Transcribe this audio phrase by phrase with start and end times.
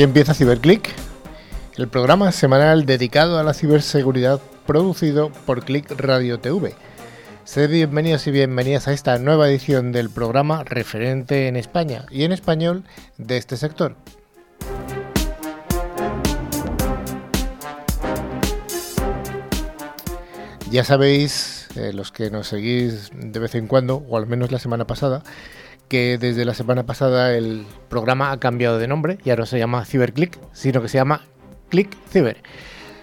[0.00, 0.88] Aquí empieza CiberClick,
[1.76, 6.74] el programa semanal dedicado a la ciberseguridad producido por Click Radio TV.
[7.44, 12.32] Sed bienvenidos y bienvenidas a esta nueva edición del programa referente en España y en
[12.32, 12.84] español
[13.18, 13.94] de este sector.
[20.70, 24.60] Ya sabéis, eh, los que nos seguís de vez en cuando, o al menos la
[24.60, 25.22] semana pasada,
[25.90, 29.84] que desde la semana pasada el programa ha cambiado de nombre, ya no se llama
[29.84, 31.26] CiberClick, sino que se llama
[31.68, 32.42] Click Ciber.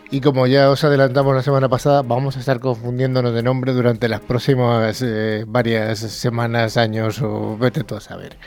[0.10, 4.08] Y como ya os adelantamos la semana pasada, vamos a estar confundiéndonos de nombre durante
[4.08, 8.38] las próximas eh, varias semanas, años o vete tú a saber.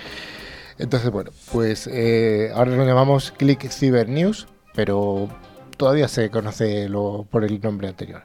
[0.78, 5.28] Entonces, bueno, pues eh, ahora nos llamamos Click Cyber News, pero
[5.80, 6.90] todavía se conoce
[7.30, 8.24] por el nombre anterior.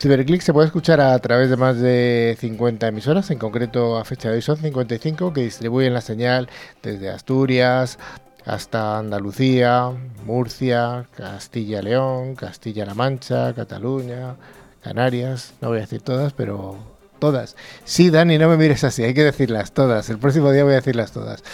[0.00, 4.30] CiberClick se puede escuchar a través de más de 50 emisoras, en concreto a fecha
[4.30, 6.48] de hoy son 55, que distribuyen la señal
[6.82, 7.98] desde Asturias
[8.46, 9.90] hasta Andalucía,
[10.24, 14.36] Murcia, Castilla-León, Castilla-La Mancha, Cataluña,
[14.82, 16.78] Canarias, no voy a decir todas, pero
[17.18, 17.54] todas.
[17.84, 20.08] Sí, Dani, no me mires así, hay que decirlas todas.
[20.08, 21.44] El próximo día voy a decirlas todas.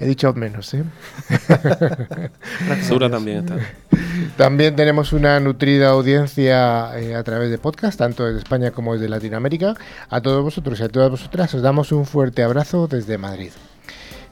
[0.00, 0.82] He dicho menos, ¿eh?
[2.82, 3.58] Segura también está.
[4.38, 9.10] También tenemos una nutrida audiencia eh, a través de podcast, tanto desde España como desde
[9.10, 9.74] Latinoamérica.
[10.08, 13.50] A todos vosotros y a todas vosotras os damos un fuerte abrazo desde Madrid.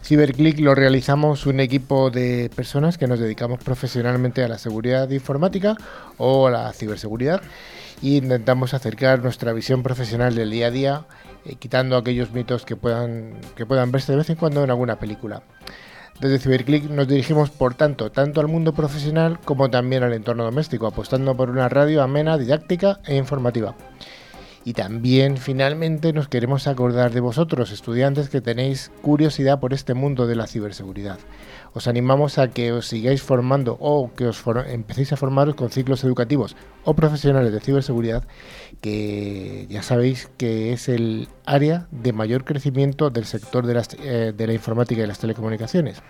[0.02, 5.76] CiberClick lo realizamos un equipo de personas que nos dedicamos profesionalmente a la seguridad informática
[6.16, 7.42] o a la ciberseguridad
[8.02, 11.04] e intentamos acercar nuestra visión profesional del día a día,
[11.48, 14.98] eh, quitando aquellos mitos que puedan, que puedan verse de vez en cuando en alguna
[14.98, 15.42] película.
[16.20, 20.86] Desde CiberClick nos dirigimos, por tanto, tanto al mundo profesional como también al entorno doméstico,
[20.86, 23.76] apostando por una radio amena, didáctica e informativa.
[24.64, 30.26] Y también, finalmente, nos queremos acordar de vosotros, estudiantes que tenéis curiosidad por este mundo
[30.26, 31.18] de la ciberseguridad.
[31.74, 36.02] Os animamos a que os sigáis formando o que os empecéis a formaros con ciclos
[36.04, 38.24] educativos o profesionales de ciberseguridad,
[38.80, 44.46] que ya sabéis que es el área de mayor crecimiento del sector de, eh, de
[44.46, 46.02] la informática y las telecomunicaciones.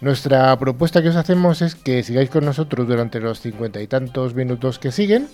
[0.00, 4.34] Nuestra propuesta que os hacemos es que sigáis con nosotros durante los cincuenta y tantos
[4.34, 5.28] minutos que siguen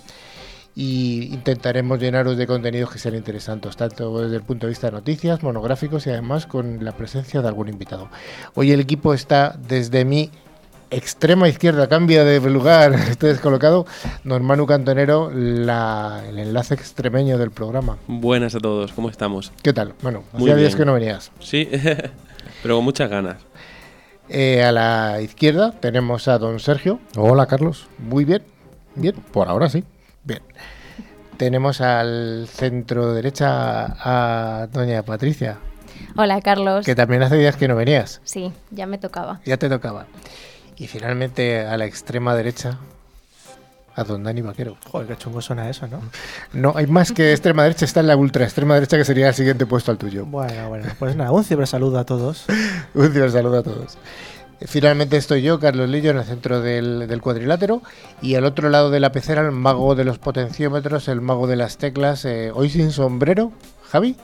[0.77, 4.93] y intentaremos llenaros de contenidos que sean interesantes, tanto desde el punto de vista de
[4.93, 8.09] noticias, monográficos y además con la presencia de algún invitado.
[8.55, 10.31] Hoy el equipo está desde mi
[10.91, 13.87] extrema izquierda, cambia de lugar, estoy descolocado,
[14.25, 17.99] don Manu Cantonero, la, el enlace extremeño del programa.
[18.07, 19.53] Buenas a todos, ¿cómo estamos?
[19.63, 19.95] ¿Qué tal?
[20.03, 21.31] Bueno, hacía días que no venías.
[21.39, 21.69] Sí,
[22.63, 23.37] pero con muchas ganas.
[24.29, 26.99] Eh, a la izquierda tenemos a don Sergio.
[27.17, 27.87] Hola, Carlos.
[27.99, 28.43] Muy bien,
[28.95, 29.15] bien.
[29.33, 29.85] Por ahora sí.
[30.25, 30.43] Bien.
[31.37, 35.59] Tenemos al centro derecha a doña Patricia.
[36.17, 36.87] Hola, Carlos.
[36.87, 38.21] Que también hace días que no venías.
[38.25, 39.41] Sí, ya me tocaba.
[39.45, 40.07] Ya te tocaba.
[40.77, 42.79] Y finalmente a la extrema derecha
[43.97, 44.77] a don Dani Vaquero.
[44.91, 46.01] Joder, qué chungo suena eso, ¿no?
[46.53, 49.35] No, hay más que extrema derecha, está en la ultra extrema derecha que sería el
[49.35, 50.27] siguiente puesto al tuyo.
[50.27, 52.47] Bueno, bueno, pues nada, un cibersaludo a todos.
[52.95, 53.99] un cibersaludo a todos.
[54.67, 57.83] Finalmente estoy yo, Carlos Lillo, en el centro del, cuadrilátero
[58.23, 61.57] y al otro lado de la pecera el mago de los potenciómetros, el mago de
[61.57, 63.53] las teclas, eh, hoy sin sombrero,
[63.91, 64.17] Javi.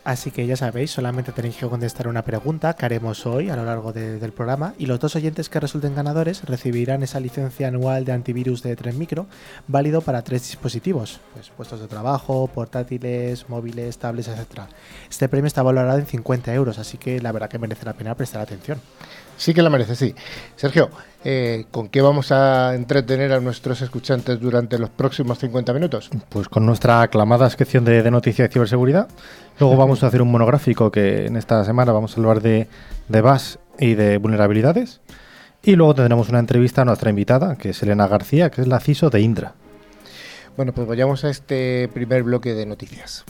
[0.04, 3.64] Así que ya sabéis, solamente tenéis que contestar una pregunta que haremos hoy a lo
[3.64, 8.04] largo de, del programa y los dos oyentes que resulten ganadores recibirán esa licencia anual
[8.04, 9.26] de antivirus de 3 micro
[9.66, 14.68] válido para tres dispositivos, pues puestos de trabajo, portátiles, móviles, tablets, etc.
[15.08, 18.14] Este premio está valorado en 50 euros, así que la verdad que merece la pena
[18.14, 18.78] prestar atención.
[19.36, 20.14] Sí que la merece, sí.
[20.56, 20.90] Sergio,
[21.24, 26.10] eh, ¿con qué vamos a entretener a nuestros escuchantes durante los próximos 50 minutos?
[26.28, 29.08] Pues con nuestra aclamada sección de, de noticias de ciberseguridad.
[29.58, 32.68] Luego vamos a hacer un monográfico que en esta semana vamos a hablar de,
[33.08, 35.00] de BAS y de vulnerabilidades.
[35.62, 38.80] Y luego tendremos una entrevista a nuestra invitada, que es Elena García, que es la
[38.80, 39.54] CISO de Indra.
[40.56, 43.24] Bueno, pues vayamos a este primer bloque de noticias.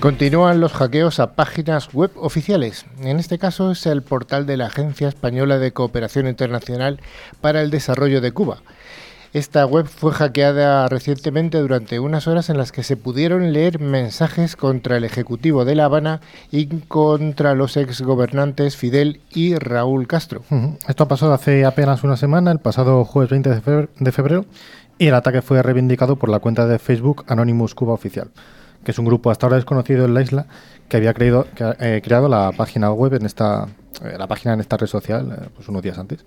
[0.00, 2.84] Continúan los hackeos a páginas web oficiales.
[3.02, 7.00] En este caso es el portal de la Agencia Española de Cooperación Internacional
[7.40, 8.62] para el Desarrollo de Cuba.
[9.32, 14.56] Esta web fue hackeada recientemente durante unas horas en las que se pudieron leer mensajes
[14.56, 20.42] contra el Ejecutivo de La Habana y contra los exgobernantes Fidel y Raúl Castro.
[20.88, 23.50] Esto ha pasado hace apenas una semana, el pasado jueves 20
[23.98, 24.46] de febrero,
[24.98, 28.30] y el ataque fue reivindicado por la cuenta de Facebook Anonymous Cuba Oficial
[28.84, 30.46] que es un grupo hasta ahora desconocido en la isla
[30.88, 33.68] que había creído, que, eh, creado la página web en esta,
[34.02, 36.24] eh, la página en esta red social eh, pues unos días antes.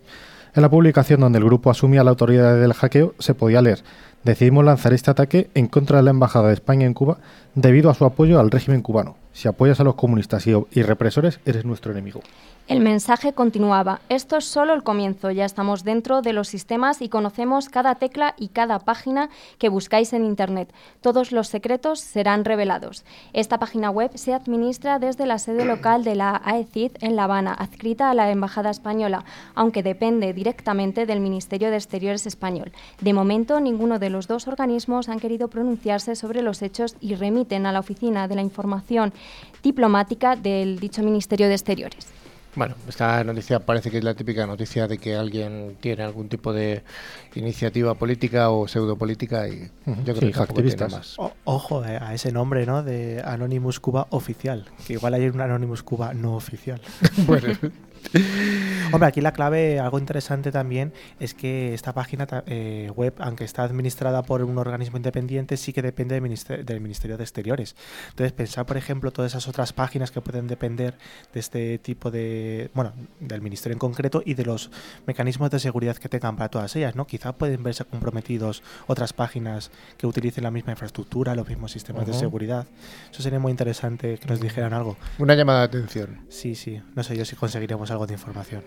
[0.56, 3.84] En la publicación donde el grupo asumía la autoridad del hackeo se podía leer
[4.24, 7.18] decidimos lanzar este ataque en contra de la Embajada de España en Cuba
[7.56, 9.16] debido a su apoyo al régimen cubano.
[9.34, 12.22] Si apoyas a los comunistas y, represores, eres nuestro enemigo.
[12.70, 17.10] El mensaje continuaba, esto es solo el comienzo, ya estamos dentro de los sistemas y
[17.10, 20.74] conocemos cada tecla y cada página que buscáis en Internet.
[21.02, 23.04] Todos los secretos serán revelados.
[23.34, 27.54] Esta página web se administra desde la sede local de la AECID en La Habana,
[27.54, 29.26] adscrita a la Embajada Española,
[29.56, 32.72] aunque depende directamente del Ministerio de Exteriores español.
[33.02, 37.66] De momento, ninguno de los dos organismos han querido pronunciarse sobre los hechos y remiten
[37.66, 39.12] a la Oficina de la Información
[39.62, 42.08] Diplomática del dicho Ministerio de Exteriores.
[42.56, 46.54] Bueno, esta noticia parece que es la típica noticia de que alguien tiene algún tipo
[46.54, 46.84] de
[47.34, 49.72] iniciativa política o pseudopolítica y
[50.06, 50.92] yo creo que activistas.
[50.92, 51.18] Más.
[51.46, 52.84] ojo eh, a ese nombre, ¿no?
[52.84, 56.80] De Anonymous Cuba oficial, que igual hay un Anonymous Cuba no oficial.
[57.26, 57.48] bueno,
[58.92, 63.64] Hombre, aquí la clave, algo interesante también, es que esta página eh, web, aunque está
[63.64, 66.22] administrada por un organismo independiente, sí que depende del,
[66.82, 67.76] Ministerio de Exteriores.
[68.10, 70.96] Entonces, pensar, por ejemplo, todas esas otras páginas que pueden depender
[71.34, 74.70] de este tipo de, bueno, del Ministerio en concreto y de los
[75.08, 77.08] mecanismos de seguridad que tengan para todas ellas, ¿no?
[77.08, 82.14] Quizá pueden verse comprometidos otras páginas que utilicen la misma infraestructura, los mismos sistemas de
[82.14, 82.68] seguridad.
[83.12, 84.98] Eso sería muy interesante que nos dijeran algo.
[85.18, 86.20] Una llamada de atención.
[86.30, 86.82] Sí, sí.
[86.96, 88.64] No sé yo si conseguiremos algo de información.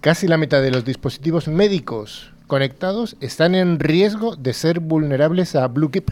[0.00, 5.66] Casi la mitad de los dispositivos médicos conectados están en riesgo de ser vulnerables a
[5.68, 6.10] BlueKeep.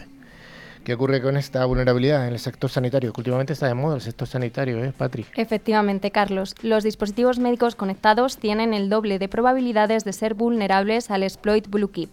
[0.83, 3.11] ¿Qué ocurre con esta vulnerabilidad en el sector sanitario?
[3.11, 5.25] Que últimamente está de moda el sector sanitario, ¿eh, Patri?
[5.35, 6.55] Efectivamente, Carlos.
[6.61, 12.11] Los dispositivos médicos conectados tienen el doble de probabilidades de ser vulnerables al exploit BlueKeep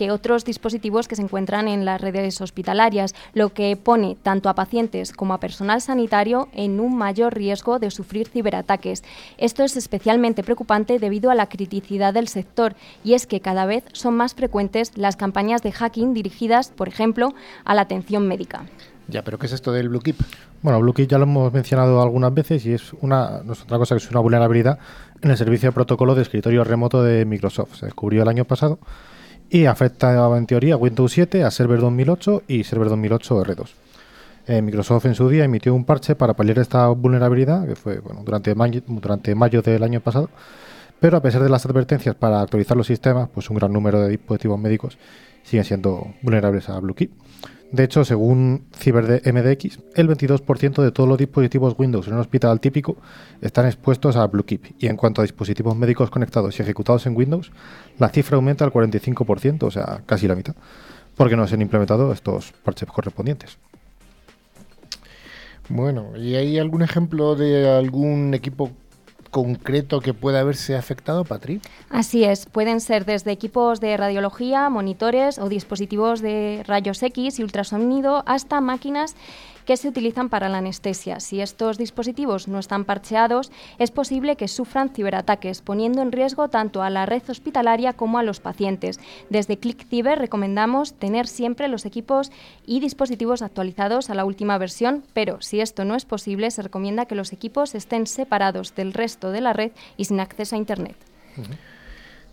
[0.00, 4.54] que otros dispositivos que se encuentran en las redes hospitalarias, lo que pone tanto a
[4.54, 9.04] pacientes como a personal sanitario en un mayor riesgo de sufrir ciberataques.
[9.36, 13.84] Esto es especialmente preocupante debido a la criticidad del sector y es que cada vez
[13.92, 17.34] son más frecuentes las campañas de hacking dirigidas, por ejemplo,
[17.66, 18.62] a la atención médica.
[19.06, 20.16] Ya, pero ¿qué es esto del BlueKeep?
[20.62, 23.96] Bueno, BlueKeep ya lo hemos mencionado algunas veces y es una, no es otra cosa
[23.96, 24.78] que es una vulnerabilidad
[25.20, 27.74] en el servicio de protocolo de escritorio remoto de Microsoft.
[27.80, 28.78] Se descubrió el año pasado
[29.50, 33.68] y afecta en teoría a Windows 7, a Server 2008 y Server 2008 R2.
[34.46, 38.54] Eh, Microsoft en su día emitió un parche para paliar esta vulnerabilidad, que fue durante,
[38.54, 40.30] mayo, durante mayo del año pasado,
[41.00, 44.10] pero a pesar de las advertencias para actualizar los sistemas, pues un gran número de
[44.10, 44.98] dispositivos médicos
[45.42, 47.10] siguen siendo vulnerables a BlueKey.
[47.72, 52.96] De hecho, según CyberMDX, el 22% de todos los dispositivos Windows en un hospital típico
[53.40, 54.74] están expuestos a BlueKeep.
[54.80, 57.52] Y en cuanto a dispositivos médicos conectados y ejecutados en Windows,
[57.98, 60.56] la cifra aumenta al 45%, o sea, casi la mitad,
[61.16, 63.56] porque no se han implementado estos parches correspondientes.
[65.68, 68.72] Bueno, ¿y hay algún ejemplo de algún equipo
[69.30, 71.60] concreto que pueda haberse afectado, Patri?
[71.88, 77.42] Así es, pueden ser desde equipos de radiología, monitores o dispositivos de rayos X y
[77.42, 79.16] ultrasonido hasta máquinas
[79.64, 81.20] que se utilizan para la anestesia.
[81.20, 86.82] Si estos dispositivos no están parcheados, es posible que sufran ciberataques, poniendo en riesgo tanto
[86.82, 89.00] a la red hospitalaria como a los pacientes.
[89.28, 92.30] Desde ClickCiber recomendamos tener siempre los equipos
[92.66, 97.06] y dispositivos actualizados a la última versión, pero si esto no es posible, se recomienda
[97.06, 100.96] que los equipos estén separados del resto de la red y sin acceso a Internet.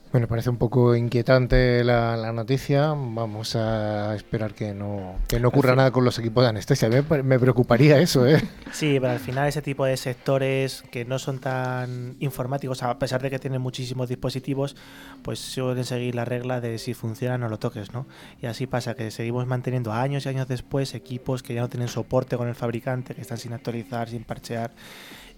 [0.09, 2.93] Bueno, parece un poco inquietante la, noticia.
[2.95, 6.87] Vamos a esperar que no, que no ocurra nada con los equipos de anestesia.
[6.87, 8.41] Me, me, preocuparía eso, ¿eh?
[8.71, 13.21] Sí, pero al final ese tipo de sectores que no son tan informáticos, a pesar
[13.21, 14.77] de que tienen muchísimos dispositivos,
[15.23, 18.07] pues suelen seguir la regla de si funciona no lo toques, ¿no?
[18.41, 21.89] Y así pasa que seguimos manteniendo años y años después equipos que ya no tienen
[21.89, 24.71] soporte con el fabricante, que están sin actualizar, sin parchear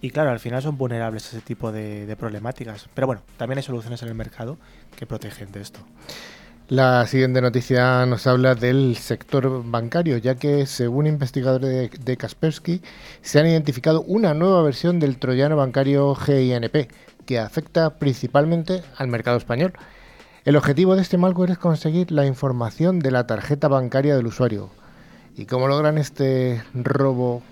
[0.02, 2.88] y claro, al final son vulnerables a ese tipo de, problemáticas.
[2.94, 4.56] Pero bueno, también hay soluciones en el mercado
[4.96, 5.80] que protegen de esto.
[6.68, 12.80] La siguiente noticia nos habla del sector bancario, ya que según investigadores de, Kaspersky
[13.22, 16.88] se han identificado una nueva versión del troyano bancario GINP
[17.26, 19.72] que afecta principalmente al mercado español.
[20.44, 24.70] El objetivo de este malware es conseguir la información de la tarjeta bancaria del usuario.
[25.36, 27.42] ¿Y cómo logran este robo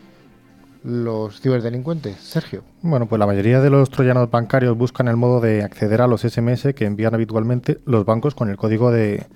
[0.85, 2.63] los ciberdelincuentes, Sergio?
[2.83, 6.23] Bueno, pues la mayoría de los troyanos bancarios buscan el modo de acceder a los
[6.23, 9.27] SMS que envían habitualmente los bancos con el código de,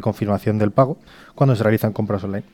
[0.00, 0.98] confirmación del pago
[1.34, 2.44] cuando se realizan compras online.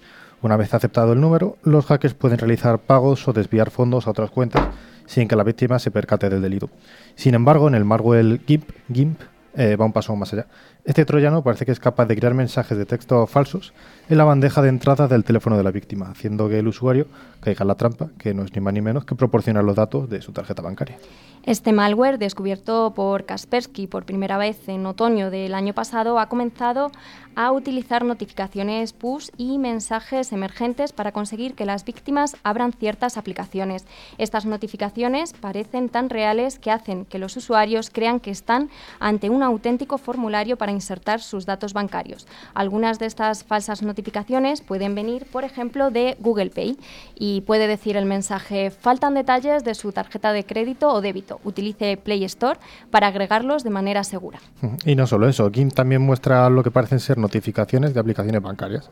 [0.43, 4.31] Una vez aceptado el número, los hackers pueden realizar pagos o desviar fondos a otras
[4.31, 4.62] cuentas
[5.07, 6.71] sin que la víctima se percate del delito.
[7.14, 9.21] Sin embargo, en el malware GIMP, GIMP
[9.57, 10.47] eh, va un paso más allá.
[10.85, 13.73] Este troyano parece que es capaz de crear mensajes de texto falsos
[14.11, 17.07] en la bandeja de entrada del teléfono de la víctima, haciendo que el usuario
[17.41, 20.11] caiga en la trampa, que no es ni más ni menos que proporcionar los datos
[20.11, 20.99] de su tarjeta bancaria.
[21.46, 26.90] Este malware, descubierto por Kaspersky por primera vez en otoño del año pasado, ha comenzado
[27.36, 33.84] a utilizar notificaciones push y mensajes emergentes para conseguir que las víctimas abran ciertas aplicaciones.
[34.16, 39.42] Estas notificaciones parecen tan reales que hacen que los usuarios crean que están ante un
[39.42, 42.26] auténtico formulario para insertar sus datos bancarios.
[42.54, 46.78] Algunas de estas falsas notificaciones pueden venir, por ejemplo, de Google Pay
[47.16, 51.97] y puede decir el mensaje faltan detalles de su tarjeta de crédito o débito Utilice
[51.97, 52.59] Play Store
[52.91, 54.38] para agregarlos de manera segura.
[54.85, 58.91] Y no solo eso, GIMP también muestra lo que parecen ser notificaciones de aplicaciones bancarias.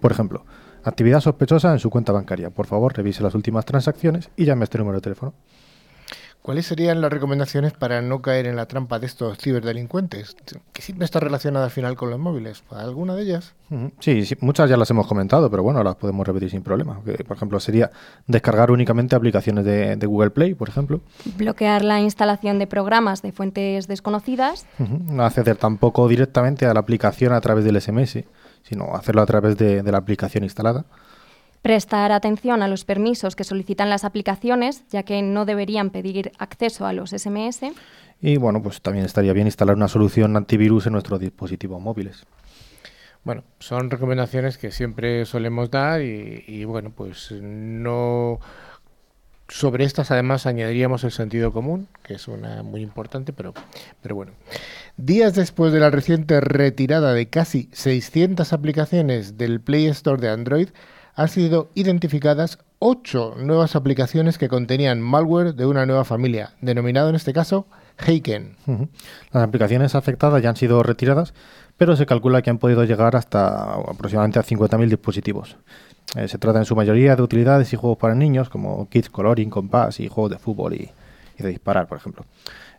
[0.00, 0.44] Por ejemplo,
[0.84, 2.50] actividad sospechosa en su cuenta bancaria.
[2.50, 5.34] Por favor, revise las últimas transacciones y llame a este número de teléfono.
[6.46, 10.36] ¿Cuáles serían las recomendaciones para no caer en la trampa de estos ciberdelincuentes?
[10.72, 12.62] Que siempre está relacionada al final con los móviles.
[12.70, 13.56] ¿Alguna de ellas?
[13.98, 17.00] Sí, muchas ya las hemos comentado, pero bueno, las podemos repetir sin problema.
[17.26, 17.90] por ejemplo, sería
[18.28, 21.00] descargar únicamente aplicaciones de, Google Play, por ejemplo.
[21.36, 24.66] Bloquear la instalación de programas de fuentes desconocidas.
[24.78, 28.22] No acceder tampoco directamente a la aplicación a través del SMS,
[28.62, 30.84] sino hacerlo a través de la aplicación instalada.
[31.66, 36.86] Prestar atención a los permisos que solicitan las aplicaciones, ya que no deberían pedir acceso
[36.86, 37.72] a los SMS.
[38.20, 42.24] Y bueno, pues también estaría bien instalar una solución antivirus en nuestros dispositivos móviles.
[43.24, 48.38] Bueno, son recomendaciones que siempre solemos dar y, bueno, pues no
[49.48, 53.54] sobre estas además añadiríamos el sentido común, que es una muy importante, pero,
[54.02, 54.30] pero bueno.
[54.96, 60.68] Días después de la reciente retirada de casi 600 aplicaciones del Play Store de Android,
[61.16, 67.16] han sido identificadas ocho nuevas aplicaciones que contenían malware de una nueva familia, denominado en
[67.16, 67.66] este caso
[68.06, 68.54] Heiken.
[69.32, 71.32] Las aplicaciones afectadas ya han sido retiradas,
[71.78, 75.56] pero se calcula que han podido llegar hasta aproximadamente a 50.000 dispositivos.
[76.14, 79.48] Eh, se trata en su mayoría de utilidades y juegos para niños, como Kids Coloring,
[79.48, 80.90] Compass y juegos de fútbol y,
[81.38, 82.26] de disparar, por ejemplo.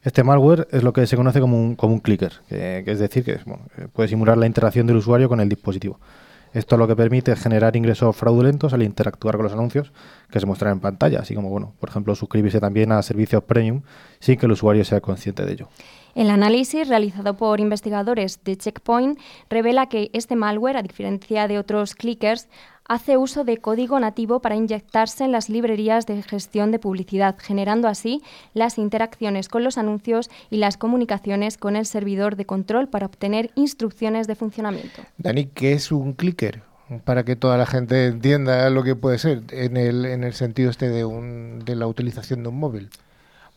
[0.03, 3.23] Este malware es lo que se conoce como un, como un clicker, que, es decir,
[3.23, 3.39] que
[3.93, 5.99] puede simular la interacción del usuario con el dispositivo.
[6.53, 9.91] Esto lo que permite generar ingresos fraudulentos al interactuar con los anuncios
[10.29, 13.81] que se muestran en pantalla, así como, bueno, por ejemplo, suscribirse también a servicios premium
[14.19, 15.69] sin que el usuario sea consciente de ello.
[16.15, 19.19] El análisis realizado por investigadores de Checkpoint
[19.51, 22.49] revela que este malware, a diferencia de otros clickers,
[22.87, 27.87] hace uso de código nativo para inyectarse en las librerías de gestión de publicidad, generando
[27.87, 28.21] así
[28.53, 33.51] las interacciones con los anuncios y las comunicaciones con el servidor de control para obtener
[33.55, 35.01] instrucciones de funcionamiento.
[35.17, 36.61] Dani, ¿qué es un clicker?
[37.03, 40.69] Para que toda la gente entienda lo que puede ser en el, en el sentido
[40.69, 42.89] este de, un, de la utilización de un móvil.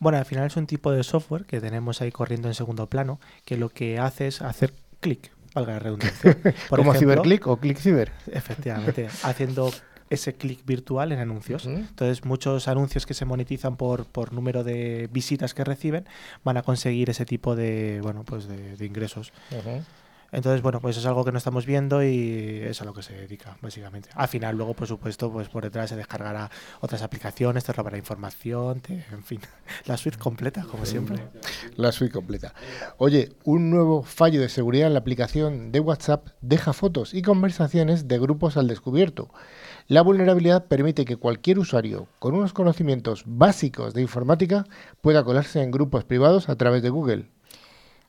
[0.01, 3.21] Bueno, al final es un tipo de software que tenemos ahí corriendo en segundo plano,
[3.45, 6.37] que lo que hace es hacer clic valga la redundancia.
[6.71, 8.13] Como CiberClick o ClickCiber.
[8.33, 9.71] Efectivamente, haciendo
[10.11, 11.67] ese clic virtual en anuncios.
[11.67, 16.05] Entonces, muchos anuncios que se monetizan por, por número de visitas que reciben
[16.43, 19.33] van a conseguir ese tipo de, bueno, pues de, ingresos.
[20.33, 23.15] Entonces, bueno, pues es algo que no estamos viendo y es a lo que se
[23.15, 24.11] dedica, básicamente.
[24.15, 28.83] Al final, luego, por supuesto, pues por detrás se descargará otras aplicaciones, te robará información,
[28.89, 29.41] en fin,
[29.87, 31.19] la suite completa, como siempre.
[31.77, 32.55] La suite completa.
[32.99, 38.09] Oye, un nuevo fallo de seguridad en la aplicación de WhatsApp deja fotos y conversaciones
[38.09, 39.31] de grupos al descubierto.
[39.89, 44.65] La vulnerabilidad permite que cualquier usuario con unos conocimientos básicos de informática
[45.01, 47.27] pueda colarse en grupos privados a través de Google.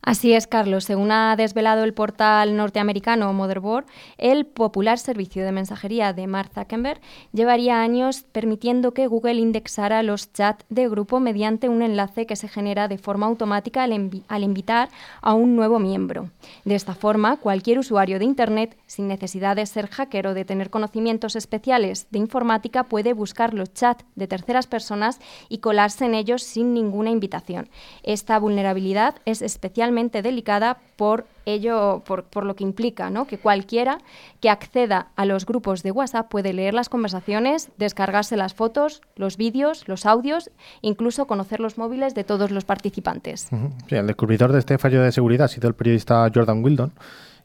[0.04, 0.86] Así es, Carlos.
[0.86, 3.86] Según ha desvelado el portal norteamericano Motherboard,
[4.18, 7.00] el popular servicio de mensajería de Mark Zuckerberg
[7.34, 12.48] llevaría años permitiendo que Google indexara los chats de grupo mediante un enlace que se
[12.48, 14.90] genera de forma automática al, invitar
[15.22, 16.32] a un nuevo miembro.
[16.66, 20.72] De esta forma, cualquier usuario de Internet, sin necesidad de ser hacker o de tener
[20.72, 26.42] conocimientos especiales de informática, puede buscar los chats de terceras personas y colarse en ellos
[26.42, 27.70] sin ninguna invitación.
[28.02, 29.91] Esta vulnerabilidad es especialmente
[30.22, 33.98] delicada por ello, por, lo que implica, que cualquiera
[34.40, 39.38] que acceda a los grupos de WhatsApp puede leer las conversaciones, descargarse las fotos, los
[39.38, 40.50] vídeos, los audios,
[40.82, 43.50] incluso conocer los móviles de todos los participantes.
[43.90, 46.92] el descubridor de este fallo de seguridad ha sido el periodista Jordan Wildon,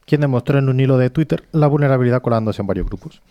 [0.05, 3.21] quien demostró en un hilo de Twitter la vulnerabilidad colándose en varios grupos.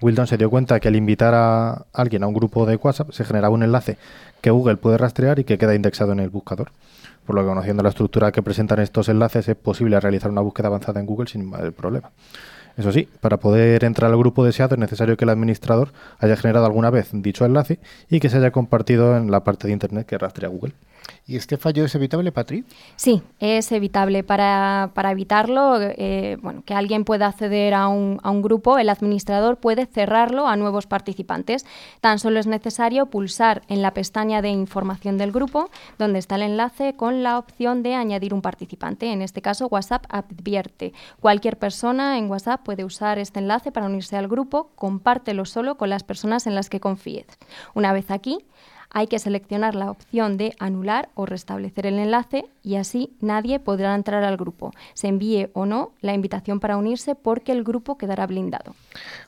[0.00, 3.24] Wildon se dio cuenta que al invitar a alguien a un grupo de WhatsApp se
[3.24, 3.96] generaba un enlace
[4.40, 6.72] que Google puede rastrear y que queda indexado en el buscador
[7.26, 10.68] por lo que conociendo la estructura que presentan estos enlaces es posible realizar una búsqueda
[10.68, 12.10] avanzada en Google sin mayor problema.
[12.76, 16.66] Eso sí, para poder entrar al grupo deseado es necesario que el administrador haya generado
[16.66, 17.78] alguna vez dicho enlace
[18.10, 20.72] y que se haya compartido en la parte de Internet que rastrea Google.
[21.26, 22.64] ¿Y este fallo es evitable, Patri?
[22.96, 24.24] Sí, es evitable.
[24.24, 29.56] Para, evitarlo, eh, bueno, que alguien pueda acceder a un, a un, grupo, el administrador
[29.56, 31.64] puede cerrarlo a nuevos participantes.
[32.00, 36.42] Tan solo es necesario pulsar en la pestaña de información del grupo, donde está el
[36.42, 39.10] enlace, con la opción de añadir un participante.
[39.10, 40.92] En este caso, WhatsApp advierte.
[41.20, 45.88] Cualquier persona en WhatsApp puede usar este enlace para unirse al grupo, compártelo solo con
[45.88, 47.26] las personas en las que confíes.
[47.74, 48.44] Una vez aquí,
[48.94, 53.94] hay que seleccionar la opción de anular o restablecer el enlace y así nadie podrá
[53.94, 58.26] entrar al grupo, se envíe o no la invitación para unirse porque el grupo quedará
[58.26, 58.74] blindado.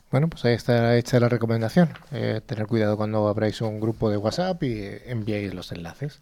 [0.09, 1.89] Bueno, pues ahí está hecha la recomendación.
[2.11, 6.21] Eh, tener cuidado cuando abráis un grupo de WhatsApp y enviéis los enlaces.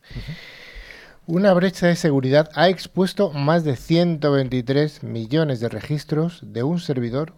[1.27, 7.33] Una brecha de seguridad ha expuesto más de 123 millones de registros de un servidor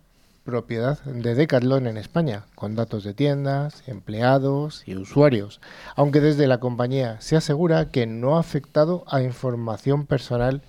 [0.47, 5.59] propiedad de Decathlon en España, con datos de tiendas, empleados y usuarios,
[5.97, 10.61] aunque desde la compañía se asegura que no ha afectado a información personal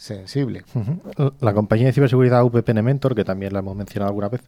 [0.00, 0.64] sensible.
[1.40, 4.40] La compañía de ciberseguridad VPN Mentor, que también la hemos mencionado alguna vez,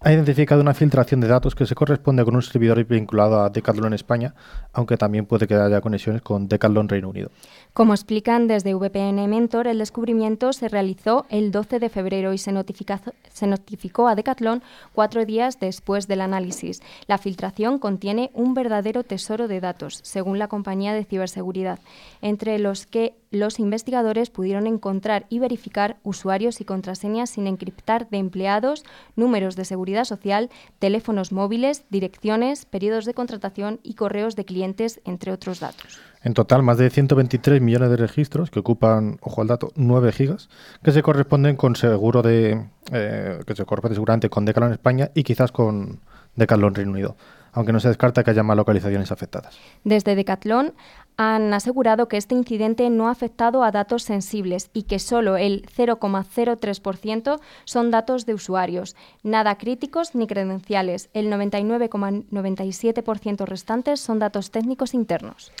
[0.00, 3.94] ha identificado una filtración de datos que se corresponde con un servidor vinculado a Decathlon
[3.94, 4.34] España,
[4.72, 7.30] aunque también puede que haya conexiones con Decathlon Reino Unido.
[7.76, 12.50] Como explican desde VPN Mentor, el descubrimiento se realizó el 12 de febrero y se,
[12.50, 14.62] notificó a Decathlon
[14.94, 16.80] cuatro días después del análisis.
[17.06, 21.78] La filtración contiene un verdadero tesoro de datos, según la compañía de ciberseguridad,
[22.22, 28.18] entre los que los investigadores pudieron encontrar y verificar usuarios y contraseñas sin encriptar de
[28.18, 35.00] empleados, números de seguridad social, teléfonos móviles, direcciones, periodos de contratación y correos de clientes,
[35.04, 36.00] entre otros datos.
[36.22, 40.48] En total, más de 123 millones de registros que ocupan, ojo al dato, 9 gigas,
[40.82, 42.66] que se corresponden con seguro de.
[42.92, 46.00] Eh, que se corresponde seguramente con Decathlon España y quizás con
[46.34, 47.16] Decathlon Reino Unido,
[47.52, 49.56] aunque no se descarta que haya más localizaciones afectadas.
[49.84, 50.74] Desde Decathlon
[51.16, 55.66] han asegurado que este incidente no ha afectado a datos sensibles y que solo el
[55.66, 61.08] 0,03% son datos de usuarios, nada críticos ni credenciales.
[61.14, 65.52] El 99,97% restantes son datos técnicos internos.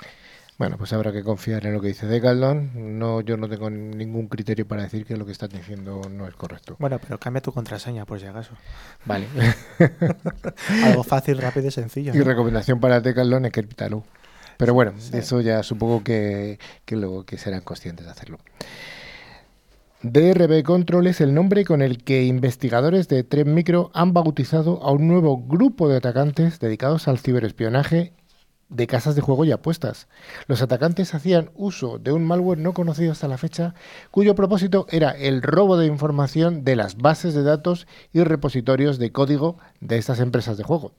[0.58, 2.98] Bueno, pues habrá que confiar en lo que dice Decathlon.
[2.98, 6.34] No, yo no tengo ningún criterio para decir que lo que estás diciendo no es
[6.34, 6.76] correcto.
[6.78, 8.54] Bueno, pero cambia tu contraseña, por si acaso.
[9.04, 9.26] Vale.
[10.84, 12.14] Algo fácil, rápido y sencillo.
[12.14, 13.60] Y recomendación para Decathlon es que
[14.56, 18.38] Pero bueno, eso ya supongo que, que luego que serán conscientes de hacerlo.
[20.02, 24.92] DRB Control es el nombre con el que investigadores de Tren Micro han bautizado a
[24.92, 28.12] un nuevo grupo de atacantes dedicados al ciberespionaje
[28.68, 30.08] de casas de juego y apuestas.
[30.46, 33.74] Los atacantes hacían uso de un malware no conocido hasta la fecha,
[34.10, 39.12] cuyo propósito era el robo de información de las bases de datos y repositorios de
[39.12, 40.92] código de estas empresas de juego.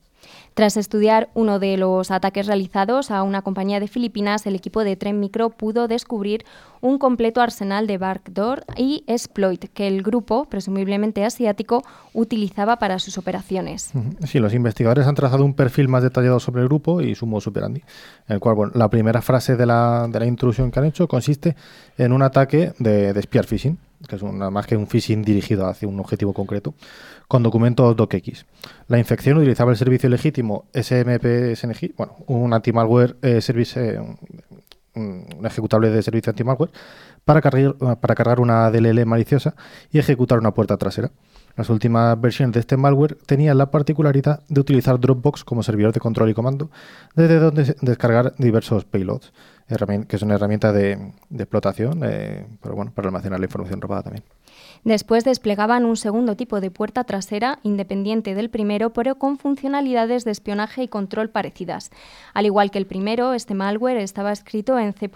[0.58, 4.96] Tras estudiar uno de los ataques realizados a una compañía de Filipinas, el equipo de
[4.96, 6.46] Tren Micro pudo descubrir
[6.82, 13.20] un completo arsenal de backdoor y exploit que el grupo, presumiblemente asiático, utilizaba para sus
[13.20, 13.92] operaciones.
[14.26, 17.46] Sí, los investigadores han trazado un perfil más detallado sobre el grupo y su modus
[17.46, 17.84] operandi,
[18.28, 21.08] en el cual bueno, la primera frase de la, de la intrusión que han hecho
[21.08, 21.56] consiste
[22.00, 25.66] en un ataque de, de spear phishing que es una, más que un phishing dirigido
[25.68, 26.76] hacia un objetivo concreto,
[27.28, 28.46] con documentos docx.
[28.88, 34.00] La infección utilizaba el servicio legítimo SMPSNG, bueno, un anti-malware eh, service, eh,
[34.96, 36.72] un, ejecutable de servicio anti-malware,
[37.26, 39.56] para cargar, para cargar una DLL maliciosa
[39.92, 41.12] y ejecutar una puerta trasera.
[41.58, 46.00] Las últimas versiones de este malware tenían la particularidad de utilizar Dropbox como servidor de
[46.00, 46.70] control y comando,
[47.16, 49.34] desde donde descargar diversos payloads,
[50.08, 54.04] que es una herramienta de, de explotación, eh, pero bueno, para almacenar la información robada
[54.04, 54.24] también.
[54.84, 60.32] Después desplegaban un segundo tipo de puerta trasera independiente del primero, pero con funcionalidades de
[60.32, 61.92] espionaje y control parecidas.
[62.34, 65.10] Al igual que el primero, este malware estaba escrito en C++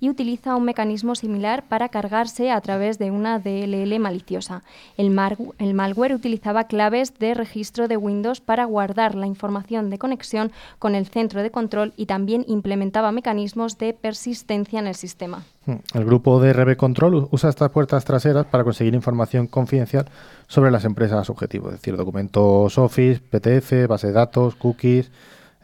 [0.00, 4.62] y utiliza un mecanismo similar para cargarse a través de una DLL maliciosa.
[4.96, 10.94] El, malware utilizaba claves de registro de Windows para guardar la información de conexión con
[10.94, 15.44] el centro de control y también implementaba mecanismos de persistencia en el sistema.
[15.66, 15.76] Hmm.
[15.94, 20.06] El grupo de RB Control usa estas puertas traseras para conseguir información confidencial
[20.46, 25.10] sobre las empresas objetivo, es decir, documentos Office, PTF, base de datos, cookies,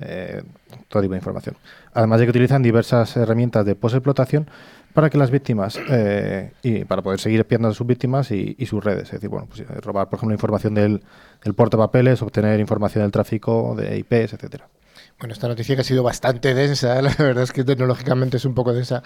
[0.00, 0.42] eh,
[0.88, 1.56] todo tipo de información.
[1.92, 4.48] Además de que utilizan diversas herramientas de post-explotación
[4.92, 8.66] para que las víctimas, eh, y para poder seguir espiando a sus víctimas y, y
[8.66, 9.04] sus redes.
[9.04, 11.02] Es decir, bueno, pues, eh, robar, por ejemplo, información del,
[11.42, 14.68] del portapapeles, obtener información del tráfico, de IPs, etcétera.
[15.18, 18.54] Bueno, esta noticia que ha sido bastante densa, la verdad es que tecnológicamente es un
[18.54, 19.02] poco densa.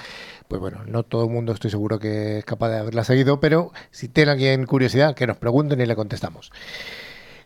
[0.49, 3.73] Pues bueno, no todo el mundo estoy seguro que es capaz de haberla seguido, pero
[3.91, 6.51] si tiene alguien curiosidad, que nos pregunten y le contestamos.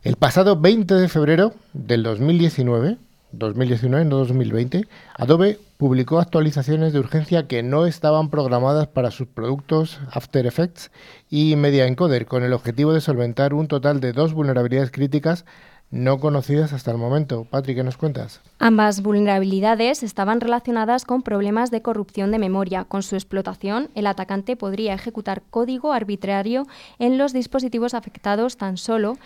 [0.03, 2.99] El pasado 20 de febrero del 2019,
[3.33, 10.01] 2019, no 2020, Adobe publicó actualizaciones de urgencia que no estaban programadas para sus productos
[10.11, 10.91] After Effects
[11.29, 15.45] y Media Encoder, con el objetivo de solventar un total de dos vulnerabilidades críticas
[15.93, 17.47] no conocidas hasta el momento.
[17.49, 18.41] Patrick, ¿qué nos cuentas?
[18.59, 22.85] Ambas vulnerabilidades estaban relacionadas con problemas de corrupción de memoria.
[22.85, 26.67] Con su explotación, el atacante podría ejecutar código arbitrario
[26.99, 29.19] en los dispositivos afectados tan solo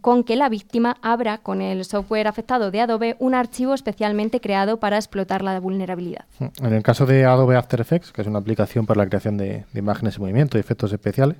[0.00, 4.78] con que la víctima abra con el software afectado de Adobe un archivo especialmente creado
[4.78, 6.24] para explotar la vulnerabilidad.
[6.62, 9.66] En el caso de Adobe After Effects, que es una aplicación para la creación de,
[9.70, 11.36] de imágenes en movimiento y efectos especiales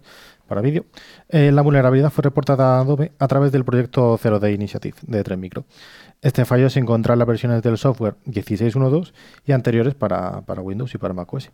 [0.47, 0.85] para vídeo,
[1.29, 5.23] eh, la vulnerabilidad fue reportada a Adobe a través del proyecto Zero Day Initiative de
[5.23, 5.65] 3 Micro.
[6.23, 9.13] Este fallo se encontraba en las versiones del software 16.1.2
[9.45, 11.51] y anteriores para, Windows y para macOS.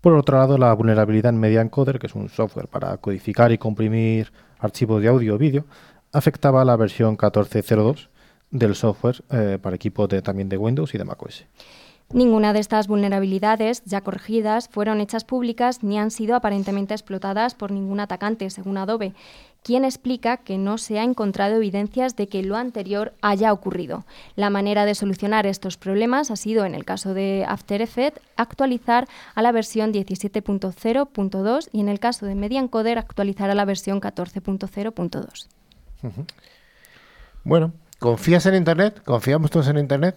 [0.00, 3.58] Por otro lado, la vulnerabilidad en Media Encoder, que es un software para codificar y
[3.58, 5.64] comprimir archivos de audio o vídeo,
[6.12, 8.08] afectaba a la versión 14.02
[8.50, 11.46] del software eh, para equipos también de Windows y de macOS.
[12.12, 17.70] Ninguna de estas vulnerabilidades, ya corregidas, fueron hechas públicas ni han sido aparentemente explotadas por
[17.70, 19.14] ningún atacante, según Adobe,
[19.62, 24.04] quien explica que no se ha encontrado evidencias de que lo anterior haya ocurrido.
[24.34, 29.06] La manera de solucionar estos problemas ha sido, en el caso de After Effects, actualizar
[29.36, 34.00] a la versión 17.0.2 y en el caso de Media Encoder actualizar a la versión
[34.00, 35.46] 14.0.2.
[37.44, 39.00] Bueno, ¿confías en Internet?
[39.04, 40.16] ¿Confiamos todos en Internet?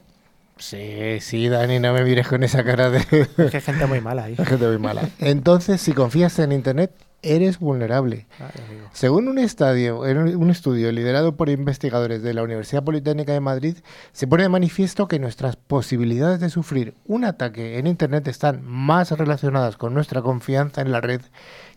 [0.57, 4.01] Sí, sí, Dani, no me mires con esa cara de Es que hay gente muy
[4.01, 4.35] mala ahí.
[4.45, 5.09] gente muy mala.
[5.19, 6.91] Entonces, si confías en Internet,
[7.23, 8.27] eres vulnerable.
[8.39, 8.81] Ay.
[8.91, 13.77] Según un, estadio, un estudio liderado por investigadores de la Universidad Politécnica de Madrid,
[14.11, 19.11] se pone de manifiesto que nuestras posibilidades de sufrir un ataque en Internet están más
[19.11, 21.21] relacionadas con nuestra confianza en la red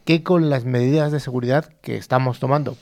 [0.05, 2.77] que con las medidas de seguridad que estamos tomando.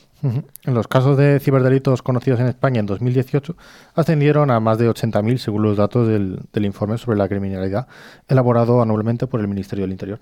[0.63, 3.55] En los casos de ciberdelitos conocidos en España en 2018
[3.93, 7.87] ascendieron a más de 80.000 según los datos del, informe sobre la criminalidad
[8.27, 10.19] elaborado anualmente por el Ministerio del Interior.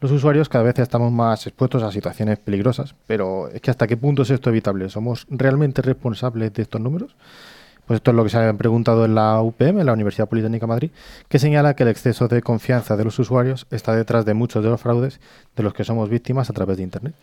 [0.00, 3.96] Los usuarios cada vez estamos más expuestos a situaciones peligrosas, pero es que hasta qué
[3.96, 4.88] punto es esto evitable?
[4.88, 7.14] ¿Somos realmente responsables de estos números?
[7.86, 10.66] Pues esto es lo que se ha preguntado en la UPM, en la Universidad Politécnica
[10.66, 10.90] de Madrid,
[11.28, 14.70] que señala que el exceso de confianza de los usuarios está detrás de muchos de
[14.70, 15.20] los fraudes
[15.54, 17.14] de los que somos víctimas a través de Internet.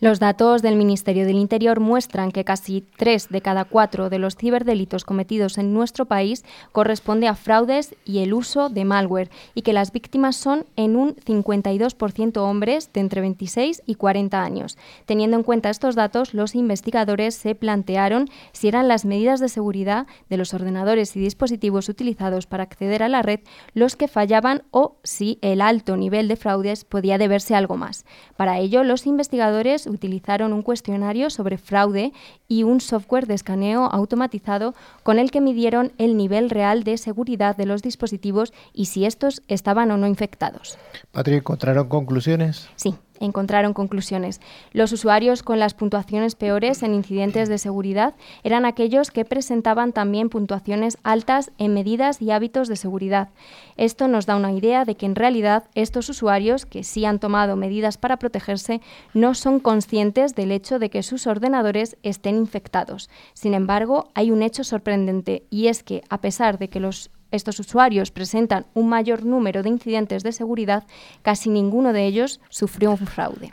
[0.00, 4.36] Los datos del Ministerio del Interior muestran que casi tres de cada cuatro de los
[4.36, 9.72] ciberdelitos cometidos en nuestro país corresponde a fraudes y el uso de malware y que
[9.72, 14.78] las víctimas son en un 52% hombres de entre 26 y 40 años.
[15.04, 20.06] Teniendo en cuenta estos datos, los investigadores se plantearon si eran las medidas de seguridad
[20.30, 23.40] de los ordenadores y dispositivos utilizados para acceder a la red
[23.74, 28.06] los que fallaban o si el alto nivel de fraudes podía deberse a algo más.
[28.36, 32.12] Para ello, los investigadores utilizaron un cuestionario sobre fraude
[32.46, 37.56] y un software de escaneo automatizado con el que midieron el nivel real de seguridad
[37.56, 40.78] de los dispositivos y si estos estaban o no infectados.
[41.12, 42.68] Patrick, ¿encontraron conclusiones?
[42.76, 44.40] Sí, encontraron conclusiones.
[44.72, 50.28] Los usuarios con las puntuaciones peores en incidentes de seguridad eran aquellos que presentaban también
[50.28, 53.28] puntuaciones altas en medidas y hábitos de seguridad.
[53.76, 57.56] Esto nos da una idea de que en realidad estos usuarios, que sí han tomado
[57.56, 58.80] medidas para protegerse,
[59.14, 63.10] no son conscientes del hecho de que sus ordenadores estén infectados.
[63.34, 67.60] Sin embargo, hay un hecho sorprendente y es que, a pesar de que los estos
[67.60, 70.84] usuarios presentan un mayor número de incidentes de seguridad,
[71.22, 73.50] casi ninguno de ellos sufrió un fraude.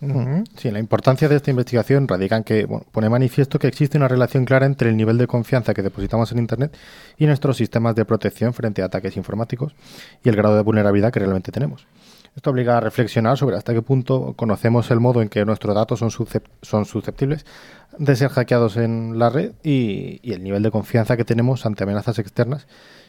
[0.56, 4.46] Sí, la importancia de esta investigación radica en que pone manifiesto que existe una relación
[4.46, 6.78] clara entre el nivel de confianza que depositamos en Internet
[7.18, 9.76] y nuestros sistemas de protección frente a ataques informáticos
[10.24, 11.88] y el grado de vulnerabilidad que realmente tenemos.
[12.36, 16.00] Esto obliga a reflexionar sobre hasta qué punto conocemos el modo en que nuestros datos
[16.00, 17.46] son, susceptibles
[17.98, 22.20] de ser hackeados en la red y el nivel de confianza que tenemos ante amenazas
[22.20, 22.68] externas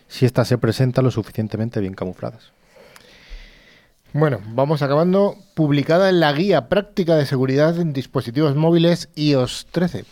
[0.08, 2.52] si éstas se presentan lo suficientemente bien camufladas.
[4.18, 5.36] Bueno, vamos acabando.
[5.54, 10.04] Publicada en la guía práctica de seguridad en dispositivos móviles iOS 13.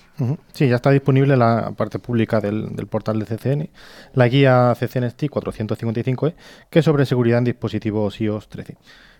[0.52, 3.70] Sí, ya está disponible la parte pública del, portal de CCN,
[4.12, 6.34] la guía CCNST 455E,
[6.68, 8.76] que es sobre seguridad en dispositivos iOS 13.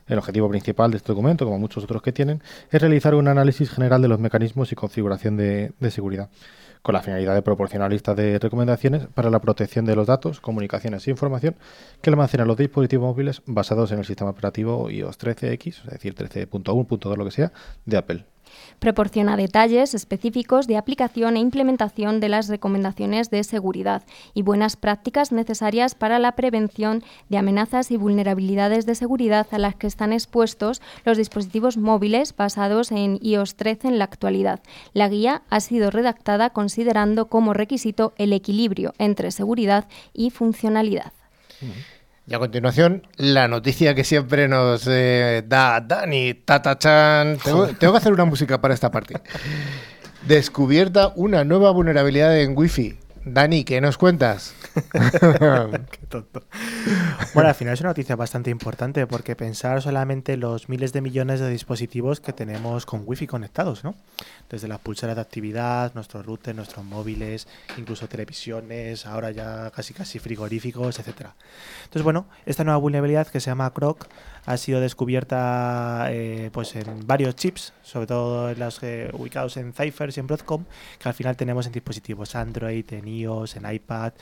[0.06, 3.70] El objetivo principal de este documento, como muchos otros que tienen, es realizar un análisis
[3.70, 6.28] general de los mecanismos y configuración de seguridad
[6.84, 11.08] con la finalidad de proporcionar listas de recomendaciones para la protección de los datos, comunicaciones
[11.08, 11.56] e información
[12.02, 17.16] que almacenan los dispositivos móviles basados en el sistema operativo iOS 13X, es decir, 13.1.2,
[17.16, 17.52] lo que sea,
[17.86, 18.33] de Apple.
[18.78, 24.02] Proporciona detalles específicos de aplicación e implementación de las recomendaciones de seguridad
[24.34, 29.74] y buenas prácticas necesarias para la prevención de amenazas y vulnerabilidades de seguridad a las
[29.74, 34.60] que están expuestos los dispositivos móviles basados en iOS 13 en la actualidad.
[34.92, 41.12] La guía ha sido redactada considerando como requisito el equilibrio entre seguridad y funcionalidad.
[42.26, 47.36] Y a continuación, la noticia que siempre nos eh, da Dani Tatachan.
[47.36, 49.20] Tengo, tengo que hacer una música para esta parte.
[50.26, 52.98] Descubierta una nueva vulnerabilidad en Wi-Fi.
[53.26, 54.54] Dani, ¿qué nos cuentas?
[54.92, 56.42] Qué tonto.
[57.32, 61.40] Bueno, al final es una noticia bastante importante porque pensar solamente los miles de millones
[61.40, 63.94] de dispositivos que tenemos con wifi conectados, ¿no?
[64.48, 70.18] Desde las pulseras de actividad, nuestros routers, nuestros móviles, incluso televisiones, ahora ya casi casi
[70.18, 71.34] frigoríficos, etcétera.
[71.84, 74.08] Entonces, bueno, esta nueva vulnerabilidad que se llama Croc
[74.46, 79.72] ha sido descubierta eh, pues en varios chips, sobre todo en los eh, ubicados en
[79.72, 80.64] Cyphers y en Broadcom,
[80.98, 84.12] que al final tenemos en dispositivos Android, en iOS, en iPad,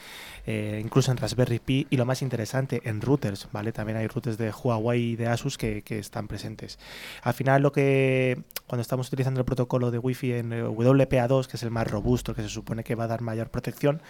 [0.47, 3.73] eh, incluso en Raspberry Pi y lo más interesante, en routers, ¿vale?
[3.73, 6.79] También hay routers de Huawei y de Asus que, que están presentes.
[7.23, 11.63] Al final lo que, cuando estamos utilizando el protocolo de Wi-Fi en WPA2, que es
[11.63, 14.03] el más robusto, que se supone que va a dar mayor protección,